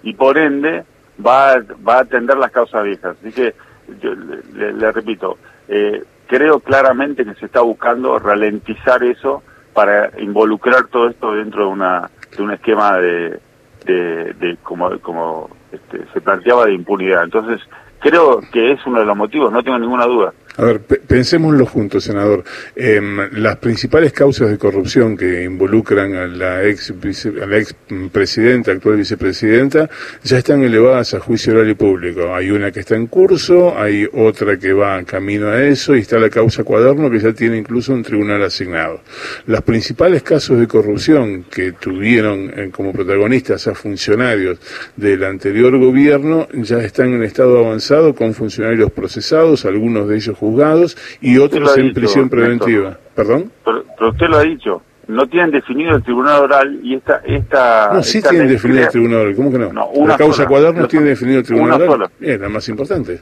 y 0.03 0.13
por 0.13 0.37
ende 0.37 0.83
va, 1.25 1.53
a- 1.53 1.63
va 1.87 1.95
a 1.95 2.01
atender 2.01 2.37
las 2.37 2.51
causas 2.51 2.83
viejas. 2.83 3.17
Así 3.19 3.31
que, 3.33 3.55
yo 4.01 4.13
le, 4.13 4.37
le- 4.53 4.73
le 4.73 4.91
repito, 4.91 5.37
eh, 5.67 6.03
creo 6.27 6.59
claramente 6.59 7.25
que 7.25 7.33
se 7.35 7.45
está 7.47 7.61
buscando 7.61 8.19
ralentizar 8.19 9.03
eso 9.03 9.41
para 9.73 10.11
involucrar 10.19 10.85
todo 10.87 11.09
esto 11.09 11.33
dentro 11.33 11.65
de 11.65 11.71
una 11.71 12.09
de 12.37 12.43
un 12.43 12.51
esquema 12.51 12.97
de, 12.97 13.39
de, 13.85 14.33
de 14.33 14.57
como 14.63 14.97
como 14.99 15.49
este, 15.71 16.05
se 16.13 16.21
planteaba 16.21 16.65
de 16.65 16.73
impunidad. 16.73 17.23
Entonces 17.23 17.59
creo 18.05 18.39
que 18.51 18.73
es 18.73 18.85
uno 18.85 18.99
de 18.99 19.05
los 19.05 19.17
motivos, 19.17 19.51
no 19.51 19.63
tengo 19.63 19.79
ninguna 19.79 20.05
duda. 20.05 20.31
A 20.57 20.63
ver, 20.63 20.79
pe- 20.81 21.01
pensémoslo 21.05 21.65
juntos, 21.65 22.03
senador. 22.05 22.43
Em, 22.75 23.17
las 23.33 23.57
principales 23.57 24.13
causas 24.13 24.49
de 24.49 24.57
corrupción 24.57 25.17
que 25.17 25.43
involucran 25.43 26.15
a 26.15 26.27
la 26.27 26.63
ex, 26.65 26.93
vice- 26.99 27.33
a 27.41 27.45
la 27.45 27.57
ex 27.57 27.75
presidenta, 28.11 28.71
actual 28.71 28.97
vicepresidenta, 28.97 29.89
ya 30.23 30.37
están 30.37 30.63
elevadas 30.63 31.13
a 31.13 31.19
juicio 31.19 31.53
oral 31.53 31.69
y 31.69 31.73
público. 31.75 32.33
Hay 32.33 32.51
una 32.51 32.71
que 32.71 32.79
está 32.81 32.95
en 32.95 33.07
curso, 33.07 33.77
hay 33.77 34.07
otra 34.13 34.57
que 34.57 34.71
va 34.73 35.03
camino 35.03 35.49
a 35.49 35.61
eso 35.63 35.95
y 35.95 35.99
está 35.99 36.19
la 36.19 36.29
causa 36.29 36.63
cuaderno 36.63 37.09
que 37.09 37.19
ya 37.19 37.33
tiene 37.33 37.57
incluso 37.57 37.93
un 37.93 38.03
tribunal 38.03 38.43
asignado. 38.43 39.01
Los 39.47 39.61
principales 39.61 40.23
casos 40.23 40.59
de 40.59 40.67
corrupción 40.67 41.43
que 41.51 41.73
tuvieron 41.73 42.51
eh, 42.55 42.69
como 42.71 42.93
protagonistas 42.93 43.67
a 43.67 43.75
funcionarios 43.75 44.59
del 44.95 45.23
anterior 45.23 45.77
gobierno 45.77 46.47
ya 46.53 46.77
están 46.79 47.13
en 47.13 47.23
estado 47.23 47.59
avanzado 47.59 48.15
con 48.15 48.33
funcionarios 48.33 48.91
procesados, 48.91 49.65
algunos 49.65 50.07
de 50.07 50.15
ellos 50.15 50.37
juzgados 50.45 50.97
y 51.21 51.37
otros 51.37 51.77
en 51.77 51.83
dicho, 51.87 51.95
prisión 51.95 52.23
Néstor. 52.25 52.39
preventiva. 52.39 52.97
¿Perdón? 53.15 53.51
Pero, 53.63 53.83
pero 53.97 54.09
usted 54.11 54.27
lo 54.27 54.37
ha 54.37 54.41
dicho, 54.43 54.81
no 55.07 55.27
tienen 55.27 55.51
definido 55.51 55.95
el 55.95 56.03
tribunal 56.03 56.41
oral 56.43 56.79
y 56.83 56.95
esta 56.95 57.21
esta 57.25 57.91
No, 57.93 58.03
sí 58.03 58.17
esta 58.17 58.29
tienen 58.31 58.47
definido 58.49 58.81
el 58.83 58.89
tribunal 58.89 59.19
oral. 59.21 59.35
¿Cómo 59.35 59.51
que 59.51 59.57
no? 59.59 59.73
No, 59.73 59.87
una 59.87 60.13
la 60.13 60.17
causa 60.17 60.37
sola. 60.37 60.47
cuaderno 60.49 60.79
Una 60.79 60.87
tiene 60.87 61.05
definido 61.07 61.39
el 61.39 61.45
tribunal 61.45 61.67
Una 61.67 61.75
oral. 61.75 61.89
sola. 61.89 62.11
Bien, 62.19 62.41
la 62.41 62.49
más 62.49 62.67
importante. 62.69 63.21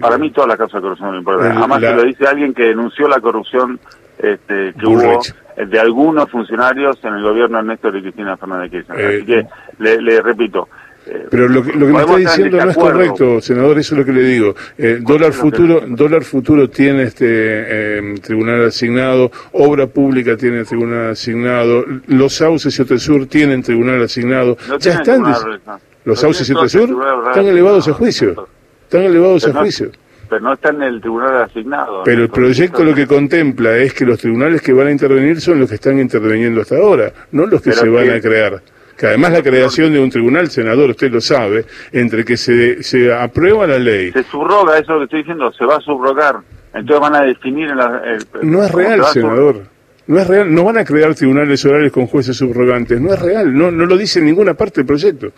Para 0.00 0.16
mí 0.18 0.30
todas 0.30 0.48
las 0.48 0.56
causas 0.58 0.74
de 0.74 0.80
corrupción 0.82 1.08
son 1.10 1.18
importantes. 1.18 1.56
Además 1.58 1.80
la- 1.80 1.90
se 1.90 1.96
lo 1.96 2.02
dice 2.04 2.26
alguien 2.26 2.54
que 2.54 2.62
denunció 2.64 3.08
la 3.08 3.20
corrupción 3.20 3.78
este, 4.18 4.72
que 4.78 4.86
Bullrich. 4.86 5.04
hubo 5.06 5.20
eh, 5.56 5.66
de 5.66 5.78
algunos 5.80 6.30
funcionarios 6.30 6.98
en 7.04 7.14
el 7.14 7.22
gobierno 7.22 7.58
de 7.58 7.64
Néstor 7.64 7.96
y 7.96 8.02
Cristina 8.02 8.36
Fernández 8.36 8.70
de 8.70 8.78
Kirchner. 8.78 9.00
Eh, 9.00 9.16
Así 9.16 9.26
que 9.26 9.46
le, 9.80 10.00
le 10.00 10.22
repito. 10.22 10.68
Eh, 11.06 11.26
Pero 11.30 11.48
lo 11.48 11.62
que, 11.62 11.72
lo 11.72 11.86
que 11.86 11.92
me 11.92 12.00
está 12.00 12.16
diciendo 12.16 12.64
no 12.64 12.70
es 12.70 12.76
correcto, 12.76 13.40
senador, 13.40 13.78
eso 13.78 13.94
es 13.94 13.98
lo 14.00 14.04
que 14.04 14.12
le 14.12 14.22
digo. 14.22 14.54
Eh, 14.78 14.98
dólar 15.00 15.32
futuro, 15.32 15.82
dólar 15.86 16.22
futuro 16.24 16.70
tiene 16.70 17.04
este 17.04 17.26
eh, 17.28 18.14
tribunal 18.22 18.64
asignado, 18.66 19.30
obra 19.52 19.86
pública 19.86 20.36
tiene 20.36 20.64
tribunal 20.64 21.10
asignado, 21.10 21.84
los 22.06 22.34
sauces 22.34 22.78
y 22.78 22.82
Otesur 22.82 23.26
tienen 23.26 23.62
tribunal 23.62 24.02
asignado. 24.02 24.56
No 24.68 24.78
ya 24.78 24.92
están, 24.92 25.22
tribunal 25.24 25.60
no. 25.66 25.72
los 25.72 25.80
No 26.04 26.16
sauces 26.16 26.48
y 26.48 26.52
Otesur 26.52 26.90
están 27.28 27.46
elevados 27.46 27.88
a 27.88 27.92
juicio, 27.94 28.48
están 28.84 29.02
elevados 29.02 29.46
a 29.48 29.52
juicio. 29.52 29.90
Pero 30.28 30.44
no 30.44 30.54
está 30.54 30.70
en 30.70 30.80
el 30.80 30.98
tribunal 31.00 31.42
asignado. 31.42 32.04
Pero 32.04 32.22
el 32.22 32.30
proyecto 32.30 32.82
lo 32.84 32.94
que 32.94 33.06
contempla 33.06 33.76
es 33.76 33.92
que 33.92 34.06
los 34.06 34.18
tribunales 34.18 34.62
que 34.62 34.72
van 34.72 34.86
a 34.86 34.90
intervenir 34.90 35.40
son 35.42 35.60
los 35.60 35.68
que 35.68 35.74
están 35.74 35.98
interviniendo 35.98 36.62
hasta 36.62 36.76
ahora, 36.78 37.12
no 37.32 37.44
los 37.46 37.60
que 37.60 37.68
Pero 37.70 37.82
se 37.82 37.88
van 37.90 38.04
que- 38.06 38.12
a 38.14 38.20
crear. 38.20 38.62
Que 39.02 39.08
además 39.08 39.32
la 39.32 39.42
creación 39.42 39.92
de 39.92 39.98
un 39.98 40.10
tribunal, 40.10 40.48
senador, 40.48 40.90
usted 40.90 41.10
lo 41.10 41.20
sabe, 41.20 41.64
entre 41.90 42.24
que 42.24 42.36
se, 42.36 42.84
se 42.84 43.12
aprueba 43.12 43.66
la 43.66 43.76
ley, 43.76 44.12
Se 44.12 44.22
subroga, 44.22 44.78
eso 44.78 44.82
es 44.82 44.88
lo 44.90 44.98
que 44.98 45.04
estoy 45.06 45.18
diciendo, 45.22 45.50
se 45.50 45.64
va 45.64 45.74
a 45.74 45.80
subrogar. 45.80 46.36
Entonces 46.72 47.00
van 47.00 47.16
a 47.16 47.22
definir 47.22 47.68
en 47.68 47.78
la... 47.78 48.00
el- 48.04 48.48
no 48.48 48.62
es 48.62 48.70
se 48.70 48.76
real, 48.76 49.04
senador. 49.06 49.62
No 50.06 50.20
es 50.20 50.26
real, 50.28 50.54
no 50.54 50.62
van 50.62 50.78
a 50.78 50.84
crear 50.84 51.12
tribunales 51.16 51.64
orales 51.64 51.90
con 51.90 52.06
jueces 52.06 52.36
subrogantes, 52.36 53.00
no 53.00 53.12
es 53.12 53.20
real, 53.20 53.52
no, 53.52 53.72
no 53.72 53.86
lo 53.86 53.96
dice 53.96 54.20
en 54.20 54.26
ninguna 54.26 54.54
parte 54.54 54.82
del 54.82 54.86
proyecto. 54.86 55.32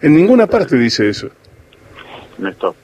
En 0.00 0.16
ninguna 0.16 0.46
parte 0.46 0.78
dice 0.78 1.10
eso. 1.10 1.28
Néstor, 2.38 2.74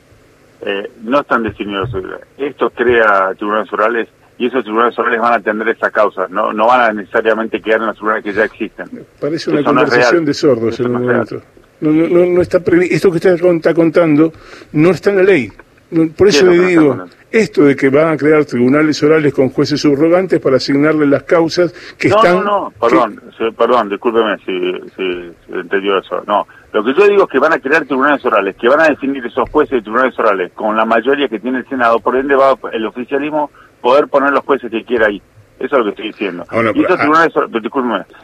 eh, 0.60 0.90
no 1.04 1.20
están 1.20 1.42
definidos. 1.42 1.88
Esto 2.36 2.68
crea 2.68 3.32
tribunales 3.34 3.72
orales 3.72 4.08
y 4.38 4.46
esos 4.46 4.62
tribunales 4.64 4.98
orales 4.98 5.20
van 5.20 5.32
a 5.32 5.36
atender 5.36 5.68
esta 5.68 5.90
causa. 5.90 6.26
No, 6.28 6.52
no 6.52 6.66
van 6.66 6.80
a 6.80 6.92
necesariamente 6.92 7.60
quedar 7.60 7.80
en 7.80 7.86
los 7.88 7.96
tribunales 7.96 8.24
que 8.24 8.32
ya 8.32 8.44
existen. 8.44 8.86
Parece 9.20 9.50
una 9.50 9.60
Eso 9.60 9.72
no 9.72 9.80
conversación 9.80 10.12
real. 10.12 10.24
de 10.24 10.34
sordos 10.34 10.74
Eso 10.74 10.82
en 10.84 10.88
un 10.88 11.02
no 11.02 11.08
momento. 11.12 11.42
No, 11.80 11.90
no, 11.90 12.08
no, 12.08 12.26
no 12.26 12.40
está 12.42 12.58
previ- 12.60 12.88
Esto 12.90 13.10
que 13.10 13.16
usted 13.16 13.34
está 13.34 13.74
contando 13.74 14.32
no 14.72 14.90
está 14.90 15.10
en 15.10 15.16
la 15.16 15.22
ley. 15.22 15.50
No, 15.90 16.06
Por 16.12 16.28
eso 16.28 16.44
¿Qué 16.44 16.50
es 16.52 16.56
lo 16.58 16.66
le 16.66 16.74
no 16.74 16.82
digo, 16.82 17.04
esto 17.30 17.64
de 17.64 17.74
que 17.76 17.88
van 17.88 18.08
a 18.12 18.16
crear 18.18 18.44
tribunales 18.44 19.02
orales 19.02 19.32
con 19.32 19.48
jueces 19.50 19.80
subrogantes 19.80 20.38
para 20.40 20.56
asignarle 20.56 21.06
las 21.06 21.22
causas 21.22 21.72
que 21.98 22.08
no, 22.10 22.16
están... 22.16 22.34
no, 22.36 22.42
no, 22.44 22.72
perdón, 22.80 23.20
perdón, 23.56 23.88
discúlpeme 23.88 24.36
si, 24.44 24.72
si, 24.96 25.32
si 25.46 25.52
entendió 25.52 25.98
eso. 25.98 26.22
No, 26.26 26.46
lo 26.74 26.84
que 26.84 26.92
yo 26.94 27.06
digo 27.08 27.22
es 27.24 27.30
que 27.30 27.38
van 27.38 27.54
a 27.54 27.58
crear 27.58 27.84
tribunales 27.86 28.22
orales, 28.24 28.54
que 28.56 28.68
van 28.68 28.80
a 28.80 28.88
definir 28.88 29.24
esos 29.24 29.48
jueces 29.50 29.76
de 29.78 29.82
tribunales 29.82 30.18
orales 30.18 30.52
con 30.54 30.76
la 30.76 30.84
mayoría 30.84 31.28
que 31.28 31.38
tiene 31.40 31.58
el 31.60 31.68
Senado, 31.68 32.00
por 32.00 32.16
ende 32.16 32.34
va 32.34 32.54
el 32.72 32.84
oficialismo 32.86 33.50
poder 33.80 34.08
poner 34.08 34.32
los 34.32 34.44
jueces 34.44 34.70
que 34.70 34.84
quiera 34.84 35.06
ahí. 35.06 35.20
Eso 35.58 35.76
es 35.76 35.78
lo 35.78 35.84
que 35.84 35.90
estoy 35.90 36.06
diciendo. 36.08 36.44
y 36.74 36.84
esos 36.84 36.98
tribunales, 36.98 37.34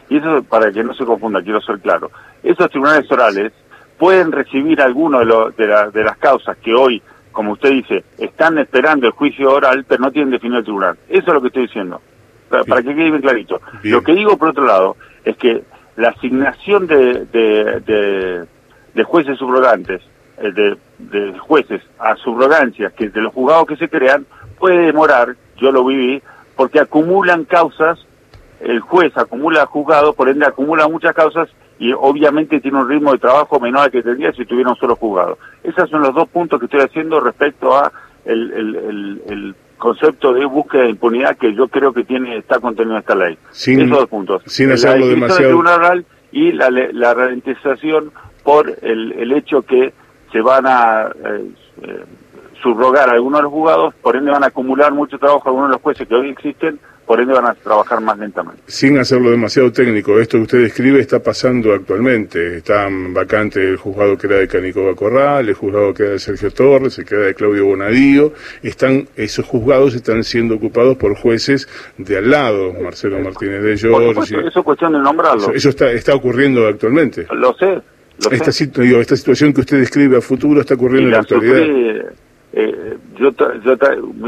y 0.09 0.17
eso 0.17 0.43
para 0.43 0.71
que 0.71 0.83
no 0.83 0.93
se 0.93 1.05
confunda, 1.05 1.41
quiero 1.41 1.59
ser 1.61 1.79
claro. 1.79 2.09
Esos 2.43 2.69
tribunales 2.69 3.11
orales 3.11 3.51
pueden 3.97 4.31
recibir 4.31 4.81
alguno 4.81 5.19
de, 5.19 5.65
de, 5.65 5.91
de 5.91 6.03
las 6.03 6.17
causas 6.17 6.57
que 6.57 6.73
hoy, 6.73 7.01
como 7.31 7.53
usted 7.53 7.71
dice, 7.71 8.05
están 8.17 8.57
esperando 8.57 9.07
el 9.07 9.11
juicio 9.11 9.51
oral, 9.51 9.85
pero 9.87 10.01
no 10.01 10.11
tienen 10.11 10.31
definido 10.31 10.59
el 10.59 10.63
tribunal. 10.63 10.97
Eso 11.09 11.27
es 11.27 11.33
lo 11.33 11.41
que 11.41 11.47
estoy 11.47 11.63
diciendo. 11.63 12.01
Para, 12.49 12.81
que 12.81 12.95
quede 12.95 13.09
bien 13.09 13.21
clarito. 13.21 13.59
Lo 13.83 14.01
que 14.01 14.13
digo, 14.13 14.37
por 14.37 14.49
otro 14.49 14.65
lado, 14.65 14.95
es 15.25 15.35
que 15.35 15.63
la 15.97 16.09
asignación 16.09 16.87
de, 16.87 17.25
de, 17.25 18.45
de 18.93 19.03
jueces 19.03 19.37
subrogantes, 19.37 20.01
eh, 20.37 20.51
de, 20.51 20.77
de 20.99 21.37
jueces 21.39 21.81
a 21.99 22.15
subrogancias, 22.15 22.93
que 22.93 23.09
de 23.09 23.21
los 23.21 23.33
juzgados 23.33 23.67
que 23.67 23.77
se 23.77 23.89
crean, 23.89 24.25
puede 24.57 24.85
demorar, 24.85 25.35
yo 25.57 25.71
lo 25.71 25.85
viví, 25.85 26.21
porque 26.55 26.79
acumulan 26.79 27.45
causas, 27.45 27.99
el 28.59 28.79
juez 28.79 29.15
acumula 29.17 29.65
juzgados, 29.65 30.15
por 30.15 30.29
ende 30.29 30.45
acumula 30.45 30.87
muchas 30.87 31.13
causas 31.13 31.49
y 31.77 31.91
obviamente 31.93 32.61
tiene 32.61 32.79
un 32.79 32.89
ritmo 32.89 33.11
de 33.11 33.19
trabajo 33.19 33.59
menor 33.59 33.83
al 33.83 33.91
que 33.91 34.01
tendría 34.01 34.31
si 34.31 34.45
tuviera 34.45 34.69
un 34.69 34.77
solo 34.77 34.95
juzgado. 34.95 35.37
Esos 35.63 35.89
son 35.89 36.01
los 36.01 36.13
dos 36.13 36.29
puntos 36.29 36.59
que 36.59 36.65
estoy 36.65 36.81
haciendo 36.81 37.19
respecto 37.19 37.75
a 37.75 37.91
el, 38.23 38.51
el, 38.53 39.21
el, 39.27 39.55
concepto 39.77 40.33
de 40.33 40.45
búsqueda 40.45 40.83
de 40.83 40.91
impunidad 40.91 41.37
que 41.37 41.53
yo 41.53 41.67
creo 41.67 41.91
que 41.91 42.05
tiene 42.05 42.37
está 42.37 42.59
contenido 42.59 42.95
en 42.95 42.99
esta 43.01 43.13
ley. 43.13 43.37
Esos 43.51 43.89
dos 43.89 44.07
puntos. 44.07 44.41
Sin 44.45 44.71
hacerlo 44.71 45.05
demasiado. 45.05 45.61
y 46.31 46.53
la, 46.53 46.69
la 46.69 47.13
ralentización 47.13 48.11
por 48.41 48.73
el, 48.81 49.11
el 49.11 49.33
hecho 49.33 49.63
que 49.63 49.93
se 50.31 50.41
van 50.41 50.65
a 50.65 51.07
eh, 51.07 51.49
eh, 51.83 52.05
subrogar 52.65 53.09
a 53.09 53.13
algunos 53.13 53.39
de 53.39 53.43
los 53.43 53.51
juzgados, 53.51 53.93
por 54.01 54.15
ende 54.15 54.31
van 54.31 54.43
a 54.43 54.47
acumular 54.47 54.91
mucho 54.91 55.19
trabajo 55.19 55.43
algunos 55.45 55.69
de 55.69 55.73
los 55.73 55.81
jueces 55.83 56.07
que 56.07 56.15
hoy 56.15 56.29
existen, 56.31 56.79
por 57.05 57.21
ende 57.21 57.31
van 57.31 57.45
a 57.45 57.53
trabajar 57.53 58.01
más 58.01 58.17
lentamente. 58.17 58.59
Sin 58.65 58.97
hacerlo 58.97 59.29
demasiado 59.29 59.71
técnico, 59.71 60.19
esto 60.19 60.37
que 60.37 60.43
usted 60.43 60.61
describe 60.63 60.99
está 60.99 61.19
pasando 61.19 61.71
actualmente. 61.75 62.57
Están 62.57 63.13
vacante 63.13 63.69
el 63.69 63.77
juzgado 63.77 64.17
que 64.17 64.25
era 64.25 64.37
de 64.37 64.47
Canicoba 64.47 64.95
Corral, 64.95 65.47
el 65.47 65.53
juzgado 65.53 65.93
que 65.93 66.01
era 66.01 66.11
de 66.13 66.19
Sergio 66.19 66.49
Torres, 66.49 66.97
el 66.97 67.05
que 67.05 67.13
era 67.13 67.25
de 67.27 67.35
Claudio 67.35 67.67
Bonadío. 67.67 68.33
Están, 68.63 69.07
esos 69.15 69.45
juzgados 69.45 69.93
están 69.93 70.23
siendo 70.23 70.55
ocupados 70.55 70.97
por 70.97 71.15
jueces 71.15 71.69
de 71.99 72.17
al 72.17 72.31
lado, 72.31 72.73
Marcelo 72.73 73.19
Martínez 73.19 73.61
de 73.61 73.77
Giorgi. 73.77 74.35
Eso 74.37 74.59
es 74.59 74.65
cuestión 74.65 74.93
de 74.93 74.99
nombrarlo. 74.99 75.53
Eso, 75.53 75.69
está, 75.69 75.91
está 75.91 76.15
ocurriendo 76.15 76.65
actualmente. 76.65 77.27
Lo 77.31 77.53
sé. 77.53 77.79
esta, 78.31 78.49
esta 78.49 79.15
situación 79.15 79.53
que 79.53 79.61
usted 79.61 79.77
describe 79.77 80.17
a 80.17 80.21
futuro 80.21 80.61
está 80.61 80.73
ocurriendo 80.73 81.09
en 81.09 81.11
la, 81.11 81.19
actualidad. 81.19 82.15
Eh, 82.57 82.97
yo, 83.17 83.31
yo 83.31 83.75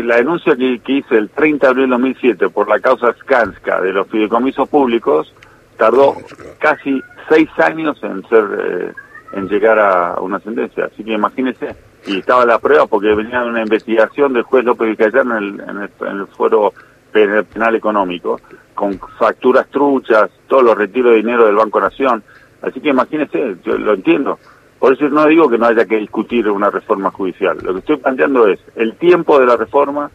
la 0.03 0.17
denuncia 0.17 0.53
que, 0.57 0.81
hice 0.85 1.15
el 1.15 1.29
30 1.29 1.65
de 1.65 1.71
abril 1.71 1.85
de 1.85 1.91
2007 1.91 2.49
por 2.49 2.67
la 2.67 2.77
causa 2.81 3.15
Skanska 3.21 3.79
de 3.79 3.93
los 3.93 4.05
fideicomisos 4.07 4.67
públicos 4.67 5.33
tardó 5.77 6.17
casi 6.59 7.01
seis 7.29 7.47
años 7.57 7.97
en 8.03 8.27
ser 8.27 8.43
eh, 8.59 8.91
en 9.31 9.47
llegar 9.47 9.79
a 9.79 10.19
una 10.19 10.41
sentencia. 10.41 10.89
Así 10.91 11.05
que 11.05 11.13
imagínese, 11.13 11.73
y 12.05 12.17
estaba 12.17 12.45
la 12.45 12.59
prueba 12.59 12.85
porque 12.85 13.15
venía 13.15 13.43
una 13.43 13.61
investigación 13.61 14.33
del 14.33 14.43
juez 14.43 14.65
López 14.65 14.89
Vicayán 14.89 15.31
en 15.31 15.37
el, 15.37 15.61
en 15.61 15.77
el, 15.83 15.89
en 16.01 16.17
el 16.17 16.27
foro 16.27 16.73
penal 17.11 17.75
económico, 17.75 18.41
con 18.75 18.99
facturas 19.17 19.67
truchas, 19.69 20.29
todos 20.47 20.63
los 20.63 20.77
retiros 20.77 21.11
de 21.11 21.17
dinero 21.17 21.45
del 21.45 21.55
Banco 21.55 21.79
Nación. 21.79 22.21
Así 22.61 22.81
que 22.81 22.89
imagínese, 22.89 23.55
yo 23.63 23.77
lo 23.77 23.93
entiendo. 23.93 24.37
Por 24.79 24.93
eso 24.93 25.09
no 25.09 25.25
digo 25.25 25.49
que 25.49 25.57
no 25.57 25.65
haya 25.65 25.85
que 25.85 25.97
discutir 25.97 26.49
una 26.49 26.69
reforma 26.69 27.11
judicial. 27.11 27.57
Lo 27.63 27.73
que 27.73 27.79
estoy 27.79 27.97
planteando 27.97 28.47
es 28.47 28.59
el 28.75 28.95
tiempo 28.95 29.39
de 29.39 29.45
la 29.45 29.57
reforma, 29.57 30.11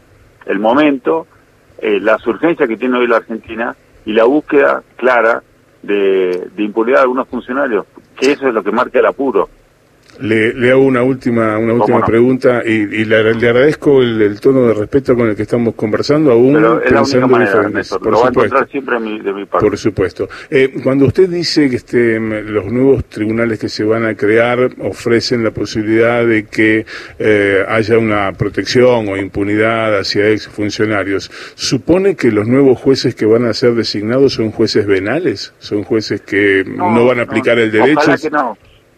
el 0.47 0.59
momento, 0.61 1.26
eh, 1.78 1.99
las 2.00 2.23
que 2.23 2.76
tiene 2.76 2.99
hoy 2.99 3.09
la 3.09 3.16
Argentina 3.16 3.75
y 4.04 4.12
la 4.12 4.25
búsqueda 4.25 4.83
clara 4.97 5.42
de, 5.83 6.49
de 6.54 6.62
impunidad 6.62 6.99
de 6.99 7.02
algunos 7.02 7.28
funcionarios, 7.28 7.87
que 8.16 8.33
eso 8.33 8.47
es 8.47 8.54
lo 8.54 8.62
que 8.62 8.71
marca 8.71 9.00
el 9.00 9.07
apuro. 9.07 9.49
Le, 10.23 10.55
le, 10.55 10.71
hago 10.71 10.83
una 10.83 11.02
última 11.02 11.59
una 11.59 11.75
última 11.75 12.05
pregunta 12.05 12.62
y, 12.64 12.71
y 12.71 13.05
le, 13.05 13.17
agradezco 13.17 14.00
el, 14.02 14.41
tono 14.41 14.69
de 14.69 14.75
respeto 14.75 15.17
con 15.17 15.28
el 15.28 15.37
que 15.37 15.43
estamos 15.43 15.75
conversando 15.75 16.30
aún 16.30 16.80
pensando 16.89 17.39
diferentes. 17.39 17.89
por 17.89 18.17
supuesto. 18.17 18.67
siempre 18.71 19.00
de 19.00 19.32
mi 19.32 19.45
parte. 19.47 19.67
Por 19.67 19.78
supuesto. 19.78 20.28
Eh, 20.50 20.75
cuando 20.82 21.06
usted 21.06 21.28
dice 21.28 21.69
que 21.69 21.76
este, 21.76 22.21
los 22.21 22.67
nuevos 22.67 23.04
tribunales 23.06 23.58
que 23.58 23.69
se 23.69 23.85
van 23.85 24.04
a 24.04 24.15
crear 24.15 24.71
ofrecen 24.80 25.43
la 25.43 25.50
posibilidad 25.50 26.25
de 26.25 26.45
que 26.45 26.87
eh, 27.19 27.65
haya 27.69 27.99
una 27.99 28.32
protección 28.32 29.08
o 29.08 29.17
impunidad 29.17 29.99
hacia 29.99 30.28
exfuncionarios, 30.28 31.30
¿supone 31.54 32.15
que 32.15 32.30
los 32.30 32.47
nuevos 32.47 32.78
jueces 32.78 33.15
que 33.15 33.26
van 33.26 33.45
a 33.45 33.54
ser 33.54 33.75
designados 33.75 34.35
son 34.35 34.50
jueces 34.52 34.87
venales? 34.87 35.52
¿Son 35.58 35.82
jueces 35.82 36.21
que 36.21 36.65
no, 36.65 37.04
van 37.04 37.21
a 37.21 37.23
aplicar 37.23 37.58
el 37.58 37.73
derecho? 37.73 38.00
Ojalá 38.00 38.19
que 38.19 38.30
no 38.30 38.56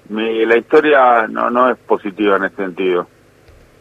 mi, 0.08 0.44
la 0.44 0.56
historia 0.56 1.26
no, 1.28 1.50
no 1.50 1.70
es 1.70 1.78
positiva 1.78 2.36
en 2.36 2.44
ese 2.44 2.56
sentido. 2.56 3.06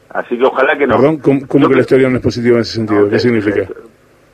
Así 0.09 0.37
que 0.37 0.45
ojalá 0.45 0.77
que 0.77 0.87
no. 0.87 0.95
Perdón, 0.95 1.17
¿cómo, 1.47 1.67
que, 1.67 1.75
la 1.75 1.81
historia 1.81 2.09
no 2.09 2.17
es 2.17 2.23
positiva 2.23 2.55
en 2.55 2.61
ese 2.61 2.73
sentido? 2.73 3.09
¿Qué 3.09 3.19
significa? 3.19 3.67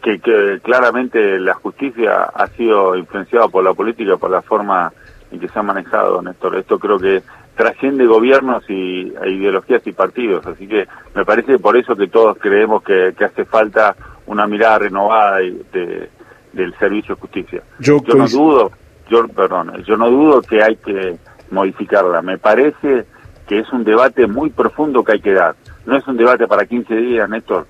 Que, 0.03 0.19
que, 0.19 0.59
claramente 0.61 1.39
la 1.39 1.53
justicia 1.53 2.23
ha 2.23 2.47
sido 2.47 2.95
influenciada 2.95 3.47
por 3.47 3.63
la 3.63 3.73
política, 3.73 4.17
por 4.17 4.29
la 4.29 4.41
forma 4.41 4.91
en 5.31 5.39
que 5.39 5.47
se 5.47 5.57
ha 5.57 5.63
manejado, 5.63 6.21
Néstor. 6.21 6.57
Esto 6.57 6.79
creo 6.79 6.99
que 6.99 7.21
trasciende 7.55 8.05
gobiernos 8.05 8.63
y 8.69 9.13
e 9.21 9.29
ideologías 9.31 9.85
y 9.85 9.91
partidos. 9.93 10.45
Así 10.45 10.67
que 10.67 10.85
me 11.15 11.25
parece 11.25 11.59
por 11.59 11.77
eso 11.77 11.95
que 11.95 12.07
todos 12.07 12.37
creemos 12.37 12.83
que, 12.83 13.13
que 13.17 13.25
hace 13.25 13.45
falta 13.45 13.95
una 14.27 14.47
mirada 14.47 14.79
renovada 14.79 15.37
de, 15.37 16.09
del 16.53 16.77
servicio 16.77 17.15
de 17.15 17.21
justicia. 17.21 17.63
Yo, 17.79 17.97
yo 18.03 18.15
no 18.15 18.27
dudo, 18.27 18.71
yo, 19.09 19.27
perdón, 19.27 19.83
yo 19.85 19.97
no 19.97 20.09
dudo 20.09 20.41
que 20.41 20.61
hay 20.61 20.75
que 20.77 21.17
modificarla. 21.51 22.21
Me 22.21 22.37
parece 22.37 23.05
que 23.47 23.59
es 23.59 23.73
un 23.73 23.83
debate 23.83 24.27
muy 24.27 24.51
profundo 24.51 25.03
que 25.03 25.13
hay 25.13 25.21
que 25.21 25.33
dar. 25.33 25.55
No 25.85 25.97
es 25.97 26.07
un 26.07 26.17
debate 26.17 26.47
para 26.47 26.65
15 26.65 26.95
días, 26.95 27.29
Néstor. 27.29 27.65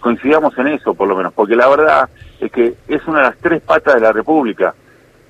Coincidamos 0.00 0.56
en 0.58 0.68
eso, 0.68 0.94
por 0.94 1.06
lo 1.06 1.16
menos, 1.16 1.32
porque 1.34 1.54
la 1.54 1.68
verdad 1.68 2.08
es 2.40 2.50
que 2.50 2.74
es 2.88 3.06
una 3.06 3.18
de 3.18 3.24
las 3.26 3.38
tres 3.38 3.62
patas 3.62 3.94
de 3.94 4.00
la 4.00 4.12
República. 4.12 4.74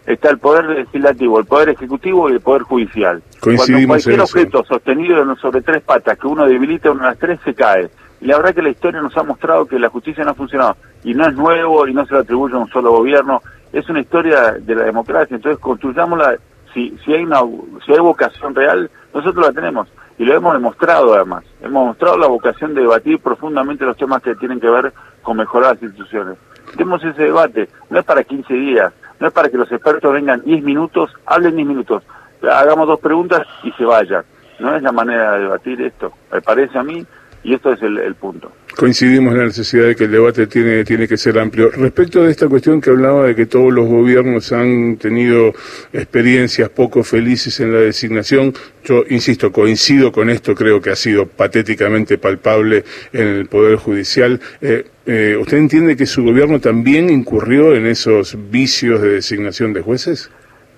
Está 0.07 0.31
el 0.31 0.39
poder 0.39 0.67
legislativo, 0.67 1.39
el 1.39 1.47
poder 1.47 1.71
ejecutivo 1.71 2.31
y 2.31 2.35
el 2.35 2.41
poder 2.41 2.63
judicial. 2.63 3.23
Coincidimos 3.41 3.87
Cuando 3.87 3.89
cualquier 3.89 4.21
objeto 4.21 4.65
sostenido 4.65 5.37
sobre 5.37 5.63
tres 5.63 5.83
patas, 5.83 6.19
que 6.19 6.27
uno 6.27 6.47
debilita 6.47 6.91
una 6.91 7.05
de 7.05 7.09
las 7.11 7.19
tres, 7.19 7.41
se 7.45 7.55
cae. 7.55 7.91
Y 8.21 8.27
la 8.27 8.37
verdad 8.37 8.55
que 8.55 8.63
la 8.63 8.71
historia 8.71 9.03
nos 9.03 9.17
ha 9.17 9.23
mostrado 9.23 9.67
que 9.67 9.79
la 9.79 9.89
justicia 9.89 10.25
no 10.25 10.31
ha 10.31 10.35
funcionado. 10.35 10.77
Y 11.03 11.15
no 11.15 11.27
es 11.27 11.35
nuevo 11.35 11.87
y 11.87 11.93
no 11.93 12.07
se 12.07 12.15
lo 12.15 12.21
atribuye 12.21 12.55
a 12.55 12.59
un 12.59 12.69
solo 12.69 12.93
gobierno. 12.93 13.43
Es 13.73 13.89
una 13.89 14.01
historia 14.01 14.53
de 14.53 14.75
la 14.75 14.85
democracia. 14.85 15.37
Entonces 15.37 15.61
construyámosla 15.61 16.37
si, 16.75 16.97
si, 17.05 17.15
hay 17.15 17.23
una, 17.23 17.41
si 17.87 17.93
hay 17.93 18.01
vocación 18.01 18.55
real, 18.55 18.91
nosotros 19.15 19.47
la 19.47 19.53
tenemos. 19.53 19.89
Y 20.19 20.25
lo 20.25 20.35
hemos 20.35 20.53
demostrado 20.53 21.15
además. 21.15 21.45
Hemos 21.61 21.87
mostrado 21.87 22.19
la 22.19 22.27
vocación 22.27 22.75
de 22.75 22.83
debatir 22.83 23.19
profundamente 23.21 23.85
los 23.85 23.97
temas 23.97 24.23
que 24.23 24.35
tienen 24.37 24.61
que 24.61 24.69
ver 24.69 24.93
con 25.23 25.37
mejorar 25.37 25.75
las 25.75 25.83
instituciones. 25.83 26.37
Tenemos 26.73 27.03
ese 27.03 27.23
debate. 27.23 27.69
No 27.91 27.99
es 27.99 28.05
para 28.05 28.23
15 28.23 28.53
días. 28.55 28.93
No 29.19 29.29
es 29.29 29.33
para 29.33 29.49
que 29.49 29.57
los 29.57 29.71
expertos 29.73 30.13
vengan 30.13 30.43
10 30.43 30.63
minutos, 30.63 31.11
hablen 31.27 31.57
10 31.57 31.69
minutos. 31.69 32.03
Hagamos 32.43 32.87
dos 32.87 33.01
preguntas 33.01 33.47
y 33.63 33.73
se 33.73 33.85
vayan. 33.85 34.25
No 34.59 34.77
es 34.77 34.83
la 34.83 34.93
manera 34.93 35.33
de 35.33 35.41
debatir 35.41 35.81
esto. 35.81 36.13
Me 36.33 36.43
parece 36.43 36.79
a 36.79 36.83
mí 36.83 37.05
y 37.45 37.53
esto 37.53 37.73
es 37.73 37.83
el, 37.83 38.15
punto. 38.15 38.51
Coincidimos 38.75 39.35
en 39.35 39.39
la 39.39 39.45
necesidad 39.45 39.85
de 39.85 39.95
que 39.95 40.05
el 40.05 40.11
debate 40.11 40.47
tiene, 40.47 40.83
tiene 40.83 41.07
que 41.07 41.19
ser 41.19 41.39
amplio. 41.39 41.71
Respecto 41.71 42.23
de 42.25 42.31
esta 42.31 42.49
cuestión 42.49 42.81
que 42.81 42.89
hablaba 42.89 43.27
de 43.27 43.35
que 43.35 43.45
todos 43.45 43.71
los 43.71 43.87
gobiernos 43.87 44.51
han 44.53 44.97
tenido 44.97 45.53
experiencias 45.93 46.71
poco 46.71 47.05
felices 47.05 47.61
en 47.61 47.73
la 47.73 47.81
designación, 47.81 48.55
yo 48.83 49.05
insisto, 49.11 49.53
coincido 49.53 50.11
con 50.11 50.31
esto, 50.31 50.55
creo 50.55 50.81
que 50.81 50.91
ha 50.91 50.97
sido 50.97 51.27
patéticamente 51.27 52.17
palpable 52.17 52.85
en 53.13 53.27
el 53.29 53.47
Poder 53.47 53.77
Judicial. 53.77 54.41
Eh, 54.63 54.87
eh, 55.05 55.37
¿Usted 55.39 55.59
entiende 55.59 55.97
que 55.97 56.07
su 56.07 56.25
gobierno 56.25 56.61
también 56.61 57.11
incurrió 57.11 57.75
en 57.75 57.87
esos 57.87 58.39
vicios 58.51 59.03
de 59.03 59.11
designación 59.11 59.75
de 59.75 59.83
jueces? 59.83 60.31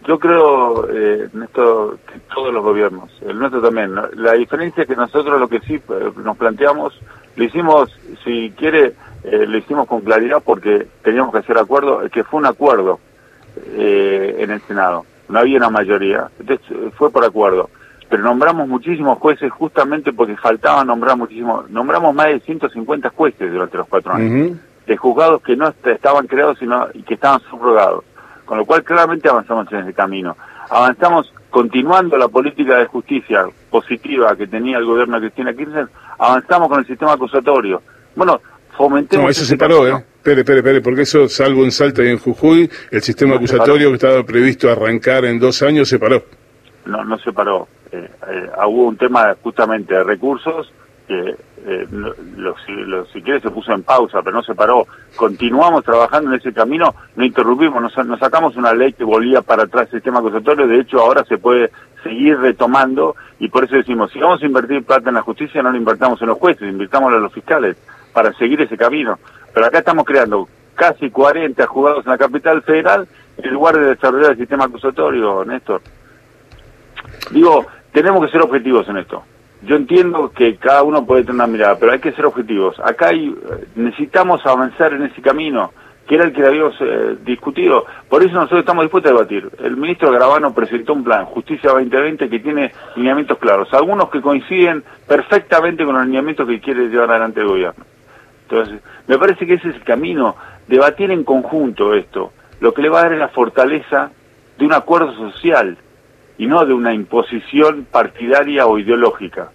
Yo 0.06 0.20
creo, 0.20 0.88
eh, 0.88 1.28
esto, 1.42 1.98
todos 2.32 2.54
los 2.54 2.62
gobiernos, 2.62 3.10
el 3.22 3.38
nuestro 3.38 3.60
también. 3.60 3.92
La 4.14 4.34
diferencia 4.34 4.82
es 4.82 4.88
que 4.88 4.94
nosotros 4.94 5.40
lo 5.40 5.48
que 5.48 5.58
sí 5.60 5.74
eh, 5.74 6.12
nos 6.22 6.36
planteamos, 6.36 6.96
lo 7.34 7.44
hicimos, 7.44 7.90
si 8.24 8.52
quiere, 8.56 8.94
eh, 9.24 9.46
lo 9.48 9.58
hicimos 9.58 9.88
con 9.88 10.02
claridad 10.02 10.40
porque 10.44 10.86
teníamos 11.02 11.32
que 11.32 11.38
hacer 11.38 11.58
acuerdo, 11.58 12.08
que 12.08 12.22
fue 12.22 12.38
un 12.38 12.46
acuerdo 12.46 13.00
eh, 13.72 14.36
en 14.38 14.52
el 14.52 14.60
Senado. 14.62 15.04
No 15.28 15.40
había 15.40 15.58
una 15.58 15.70
mayoría, 15.70 16.28
entonces 16.38 16.66
fue 16.94 17.10
por 17.10 17.24
acuerdo. 17.24 17.68
Pero 18.08 18.22
nombramos 18.22 18.68
muchísimos 18.68 19.18
jueces 19.18 19.50
justamente 19.50 20.12
porque 20.12 20.36
faltaba 20.36 20.84
nombrar 20.84 21.16
muchísimos. 21.16 21.68
Nombramos 21.68 22.14
más 22.14 22.28
de 22.28 22.38
150 22.38 23.10
jueces 23.10 23.50
durante 23.52 23.76
los 23.76 23.88
cuatro 23.88 24.14
años, 24.14 24.56
de 24.86 24.96
juzgados 24.96 25.42
que 25.42 25.56
no 25.56 25.74
estaban 25.84 26.28
creados 26.28 26.60
sino 26.60 26.86
y 26.94 27.02
que 27.02 27.14
estaban 27.14 27.40
subrogados 27.50 28.04
con 28.46 28.56
lo 28.56 28.64
cual 28.64 28.82
claramente 28.82 29.28
avanzamos 29.28 29.70
en 29.72 29.80
ese 29.80 29.92
camino. 29.92 30.36
Avanzamos 30.70 31.32
continuando 31.50 32.16
la 32.16 32.28
política 32.28 32.78
de 32.78 32.86
justicia 32.86 33.46
positiva 33.70 34.34
que 34.36 34.46
tenía 34.46 34.78
el 34.78 34.84
gobierno 34.84 35.16
de 35.16 35.28
Cristina 35.28 35.52
Kirchner, 35.52 35.88
avanzamos 36.18 36.68
con 36.68 36.80
el 36.80 36.86
sistema 36.86 37.12
acusatorio. 37.12 37.82
Bueno, 38.14 38.40
fomentemos... 38.76 39.24
No, 39.24 39.30
eso 39.30 39.44
se 39.44 39.56
paró, 39.56 39.86
¿eh? 39.86 40.04
Espere, 40.16 40.40
espere, 40.40 40.58
espere, 40.58 40.80
porque 40.80 41.02
eso, 41.02 41.28
salvo 41.28 41.64
en 41.64 41.70
Salta 41.70 42.02
y 42.02 42.08
en 42.08 42.18
Jujuy, 42.18 42.70
el 42.90 43.02
sistema 43.02 43.36
acusatorio 43.36 43.90
que 43.90 43.94
estaba 43.94 44.24
previsto 44.24 44.70
arrancar 44.70 45.24
en 45.24 45.38
dos 45.38 45.62
años 45.62 45.88
se 45.88 45.98
paró. 45.98 46.24
No, 46.84 47.04
no 47.04 47.18
se 47.18 47.32
paró. 47.32 47.68
Eh, 47.92 48.10
eh, 48.28 48.50
hubo 48.66 48.86
un 48.86 48.96
tema 48.96 49.36
justamente 49.42 49.94
de 49.94 50.02
recursos 50.02 50.72
que 51.06 51.36
eh, 51.66 51.86
lo, 51.90 52.54
si 53.06 53.22
quiere 53.22 53.40
se 53.40 53.50
puso 53.50 53.72
en 53.72 53.82
pausa, 53.82 54.22
pero 54.22 54.36
no 54.36 54.42
se 54.42 54.54
paró. 54.54 54.86
Continuamos 55.14 55.84
trabajando 55.84 56.30
en 56.30 56.40
ese 56.40 56.52
camino, 56.52 56.94
no 57.14 57.24
interrumpimos, 57.24 57.80
nos, 57.80 58.06
nos 58.06 58.18
sacamos 58.18 58.56
una 58.56 58.72
ley 58.72 58.92
que 58.92 59.04
volvía 59.04 59.42
para 59.42 59.64
atrás 59.64 59.88
el 59.88 59.98
sistema 59.98 60.18
acusatorio, 60.18 60.66
de 60.66 60.80
hecho 60.80 61.00
ahora 61.00 61.24
se 61.24 61.38
puede 61.38 61.70
seguir 62.02 62.38
retomando 62.38 63.16
y 63.38 63.48
por 63.48 63.64
eso 63.64 63.76
decimos, 63.76 64.12
si 64.12 64.20
vamos 64.20 64.42
a 64.42 64.46
invertir 64.46 64.84
plata 64.84 65.08
en 65.08 65.16
la 65.16 65.22
justicia, 65.22 65.62
no 65.62 65.70
lo 65.70 65.76
invertamos 65.76 66.20
en 66.22 66.28
los 66.28 66.38
jueces, 66.38 66.68
invirtámoslo 66.68 67.16
en 67.16 67.22
los 67.22 67.32
fiscales 67.32 67.76
para 68.12 68.32
seguir 68.34 68.60
ese 68.62 68.76
camino. 68.76 69.18
Pero 69.52 69.66
acá 69.66 69.78
estamos 69.78 70.04
creando 70.04 70.48
casi 70.74 71.10
40 71.10 71.66
juzgados 71.66 72.04
en 72.04 72.12
la 72.12 72.18
capital 72.18 72.62
federal 72.62 73.08
en 73.38 73.50
lugar 73.50 73.76
de 73.76 73.94
desarrollar 73.94 74.32
el 74.32 74.38
sistema 74.38 74.64
acusatorio, 74.64 75.44
Néstor. 75.44 75.82
Digo, 77.30 77.66
tenemos 77.92 78.24
que 78.24 78.32
ser 78.32 78.42
objetivos 78.42 78.88
en 78.88 78.98
esto. 78.98 79.24
Yo 79.66 79.74
entiendo 79.74 80.30
que 80.30 80.56
cada 80.56 80.84
uno 80.84 81.04
puede 81.04 81.22
tener 81.22 81.34
una 81.34 81.48
mirada, 81.48 81.76
pero 81.76 81.90
hay 81.90 81.98
que 81.98 82.12
ser 82.12 82.24
objetivos. 82.24 82.78
Acá 82.78 83.08
hay, 83.08 83.34
necesitamos 83.74 84.44
avanzar 84.46 84.92
en 84.92 85.02
ese 85.02 85.20
camino, 85.20 85.72
que 86.06 86.14
era 86.14 86.24
el 86.24 86.32
que 86.32 86.46
habíamos 86.46 86.76
eh, 86.80 87.16
discutido. 87.24 87.84
Por 88.08 88.22
eso 88.22 88.34
nosotros 88.34 88.60
estamos 88.60 88.84
dispuestos 88.84 89.10
a 89.10 89.14
debatir. 89.14 89.50
El 89.58 89.76
ministro 89.76 90.12
Gravano 90.12 90.54
presentó 90.54 90.92
un 90.92 91.02
plan, 91.02 91.24
Justicia 91.24 91.70
2020, 91.72 92.28
que 92.28 92.38
tiene 92.38 92.72
lineamientos 92.94 93.38
claros, 93.38 93.68
algunos 93.74 94.08
que 94.08 94.20
coinciden 94.20 94.84
perfectamente 95.04 95.84
con 95.84 95.96
los 95.96 96.06
lineamientos 96.06 96.46
que 96.46 96.60
quiere 96.60 96.88
llevar 96.88 97.10
adelante 97.10 97.40
el 97.40 97.48
gobierno. 97.48 97.84
Entonces, 98.48 98.80
me 99.08 99.18
parece 99.18 99.46
que 99.46 99.54
ese 99.54 99.70
es 99.70 99.74
el 99.74 99.82
camino, 99.82 100.36
debatir 100.68 101.10
en 101.10 101.24
conjunto 101.24 101.92
esto, 101.92 102.32
lo 102.60 102.72
que 102.72 102.82
le 102.82 102.88
va 102.88 103.00
a 103.00 103.02
dar 103.02 103.14
es 103.14 103.18
la 103.18 103.28
fortaleza 103.28 104.12
de 104.58 104.64
un 104.64 104.72
acuerdo 104.72 105.12
social 105.12 105.76
y 106.38 106.46
no 106.46 106.64
de 106.64 106.72
una 106.72 106.94
imposición 106.94 107.84
partidaria 107.90 108.66
o 108.66 108.78
ideológica. 108.78 109.50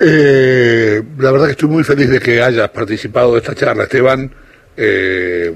Eh, 0.00 1.02
la 1.18 1.30
verdad 1.30 1.46
que 1.46 1.52
estoy 1.52 1.68
muy 1.68 1.84
feliz 1.84 2.10
de 2.10 2.20
que 2.20 2.42
hayas 2.42 2.68
participado 2.70 3.32
de 3.32 3.38
esta 3.38 3.54
charla, 3.54 3.84
Esteban. 3.84 4.30
Eh, 4.76 5.54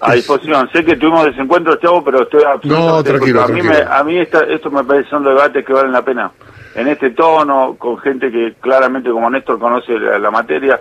a 0.00 0.14
disposición. 0.14 0.68
Sé 0.72 0.84
que 0.84 0.96
tuvimos 0.96 1.26
desencuentros, 1.26 1.78
Chavo, 1.80 2.02
pero 2.04 2.22
estoy 2.22 2.42
No, 2.64 3.02
tranquilo, 3.02 3.42
a 3.42 3.48
mí, 3.48 3.62
me, 3.62 3.76
a 3.76 4.02
mí 4.04 4.18
esto 4.18 4.70
me 4.70 4.84
parece 4.84 5.10
son 5.10 5.24
debates 5.24 5.64
que 5.64 5.72
valen 5.72 5.92
la 5.92 6.04
pena 6.04 6.30
en 6.76 6.88
este 6.88 7.10
tono, 7.10 7.76
con 7.78 7.98
gente 7.98 8.30
que 8.30 8.54
claramente 8.60 9.10
como 9.10 9.30
Néstor 9.30 9.58
conoce 9.58 9.98
la, 9.98 10.30
materia, 10.30 10.78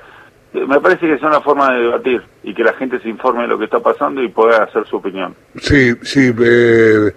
me 0.54 0.80
parece 0.82 1.08
que 1.08 1.14
es 1.14 1.22
una 1.22 1.40
forma 1.40 1.74
de 1.74 1.84
debatir 1.84 2.22
y 2.44 2.54
que 2.54 2.64
la 2.64 2.74
gente 2.74 3.00
se 3.00 3.08
informe 3.08 3.44
de 3.44 3.48
lo 3.48 3.58
que 3.58 3.66
está 3.66 3.80
pasando 3.80 4.22
y 4.22 4.28
pueda 4.28 4.64
hacer 4.64 4.86
su 4.88 4.98
opinión. 4.98 5.34
Sí, 5.56 5.94
sí, 6.02 6.34
eh, 6.38 7.12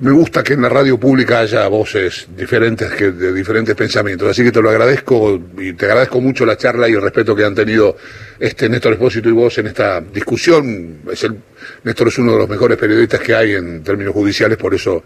me 0.00 0.10
gusta 0.10 0.42
que 0.42 0.54
en 0.54 0.62
la 0.62 0.68
radio 0.68 0.98
pública 0.98 1.40
haya 1.40 1.68
voces 1.68 2.28
diferentes 2.36 2.90
que 2.92 3.12
de 3.12 3.32
diferentes 3.32 3.74
pensamientos, 3.74 4.28
así 4.28 4.42
que 4.42 4.50
te 4.50 4.60
lo 4.60 4.70
agradezco 4.70 5.40
y 5.56 5.72
te 5.74 5.86
agradezco 5.86 6.20
mucho 6.20 6.44
la 6.44 6.56
charla 6.56 6.88
y 6.88 6.92
el 6.92 7.02
respeto 7.02 7.34
que 7.34 7.44
han 7.44 7.54
tenido 7.54 7.96
este 8.38 8.68
Néstor 8.68 8.94
Espósito 8.94 9.28
y 9.28 9.32
vos 9.32 9.56
en 9.58 9.68
esta 9.68 10.00
discusión. 10.00 11.00
Es 11.10 11.24
el, 11.24 11.38
Néstor 11.84 12.08
es 12.08 12.18
uno 12.18 12.32
de 12.32 12.38
los 12.38 12.48
mejores 12.48 12.76
periodistas 12.76 13.20
que 13.20 13.34
hay 13.34 13.52
en 13.52 13.82
términos 13.84 14.12
judiciales, 14.12 14.58
por 14.58 14.74
eso 14.74 15.04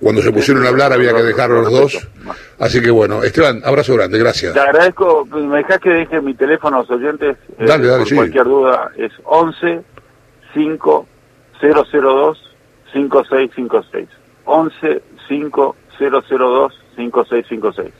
cuando 0.00 0.22
se 0.22 0.30
pusieron 0.30 0.64
a 0.64 0.68
hablar 0.68 0.92
había 0.92 1.12
que 1.12 1.22
dejar 1.22 1.50
los 1.50 1.70
dos. 1.70 2.08
Así 2.58 2.80
que 2.80 2.90
bueno, 2.90 3.22
Esteban, 3.22 3.62
abrazo 3.64 3.94
grande, 3.94 4.18
gracias. 4.18 4.54
Te 4.54 4.60
agradezco, 4.60 5.26
me 5.26 5.58
dejás 5.58 5.80
que 5.80 5.90
deje 5.90 6.20
mi 6.20 6.34
teléfono 6.34 6.76
a 6.76 6.80
los 6.80 6.90
oyentes. 6.90 7.36
Eh, 7.58 7.66
dale, 7.66 7.88
dale, 7.88 8.04
por 8.04 8.14
cualquier 8.14 8.44
duda, 8.44 8.92
es 8.96 9.12
11 9.24 9.82
5 10.54 11.06
002 11.60 12.38
5656. 12.92 14.17
11 14.48 15.02
5 15.28 15.76
002 15.98 16.72
5656. 16.96 17.94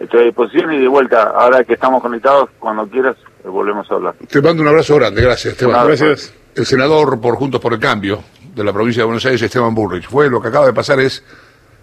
Estoy 0.00 0.20
a 0.20 0.24
disposición 0.24 0.72
y 0.74 0.78
de 0.78 0.88
vuelta, 0.88 1.30
ahora 1.30 1.64
que 1.64 1.74
estamos 1.74 2.02
conectados, 2.02 2.50
cuando 2.58 2.86
quieras, 2.86 3.16
eh, 3.44 3.48
volvemos 3.48 3.90
a 3.90 3.94
hablar. 3.94 4.14
Te 4.28 4.42
mando 4.42 4.62
un 4.62 4.68
abrazo 4.68 4.96
grande, 4.96 5.22
gracias 5.22 5.54
Esteban. 5.54 5.86
Gracias. 5.86 6.34
El 6.54 6.66
senador 6.66 7.20
por 7.20 7.36
Juntos 7.36 7.60
por 7.60 7.72
el 7.72 7.80
Cambio 7.80 8.22
de 8.54 8.64
la 8.64 8.72
provincia 8.72 9.02
de 9.02 9.06
Buenos 9.06 9.24
Aires, 9.24 9.40
Esteban 9.42 9.74
Burrich. 9.74 10.08
Fue 10.08 10.28
lo 10.28 10.40
que 10.40 10.48
acaba 10.48 10.66
de 10.66 10.72
pasar 10.72 11.00
es 11.00 11.22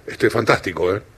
este 0.05 0.29
fantástico, 0.29 0.93
¿eh? 0.95 1.01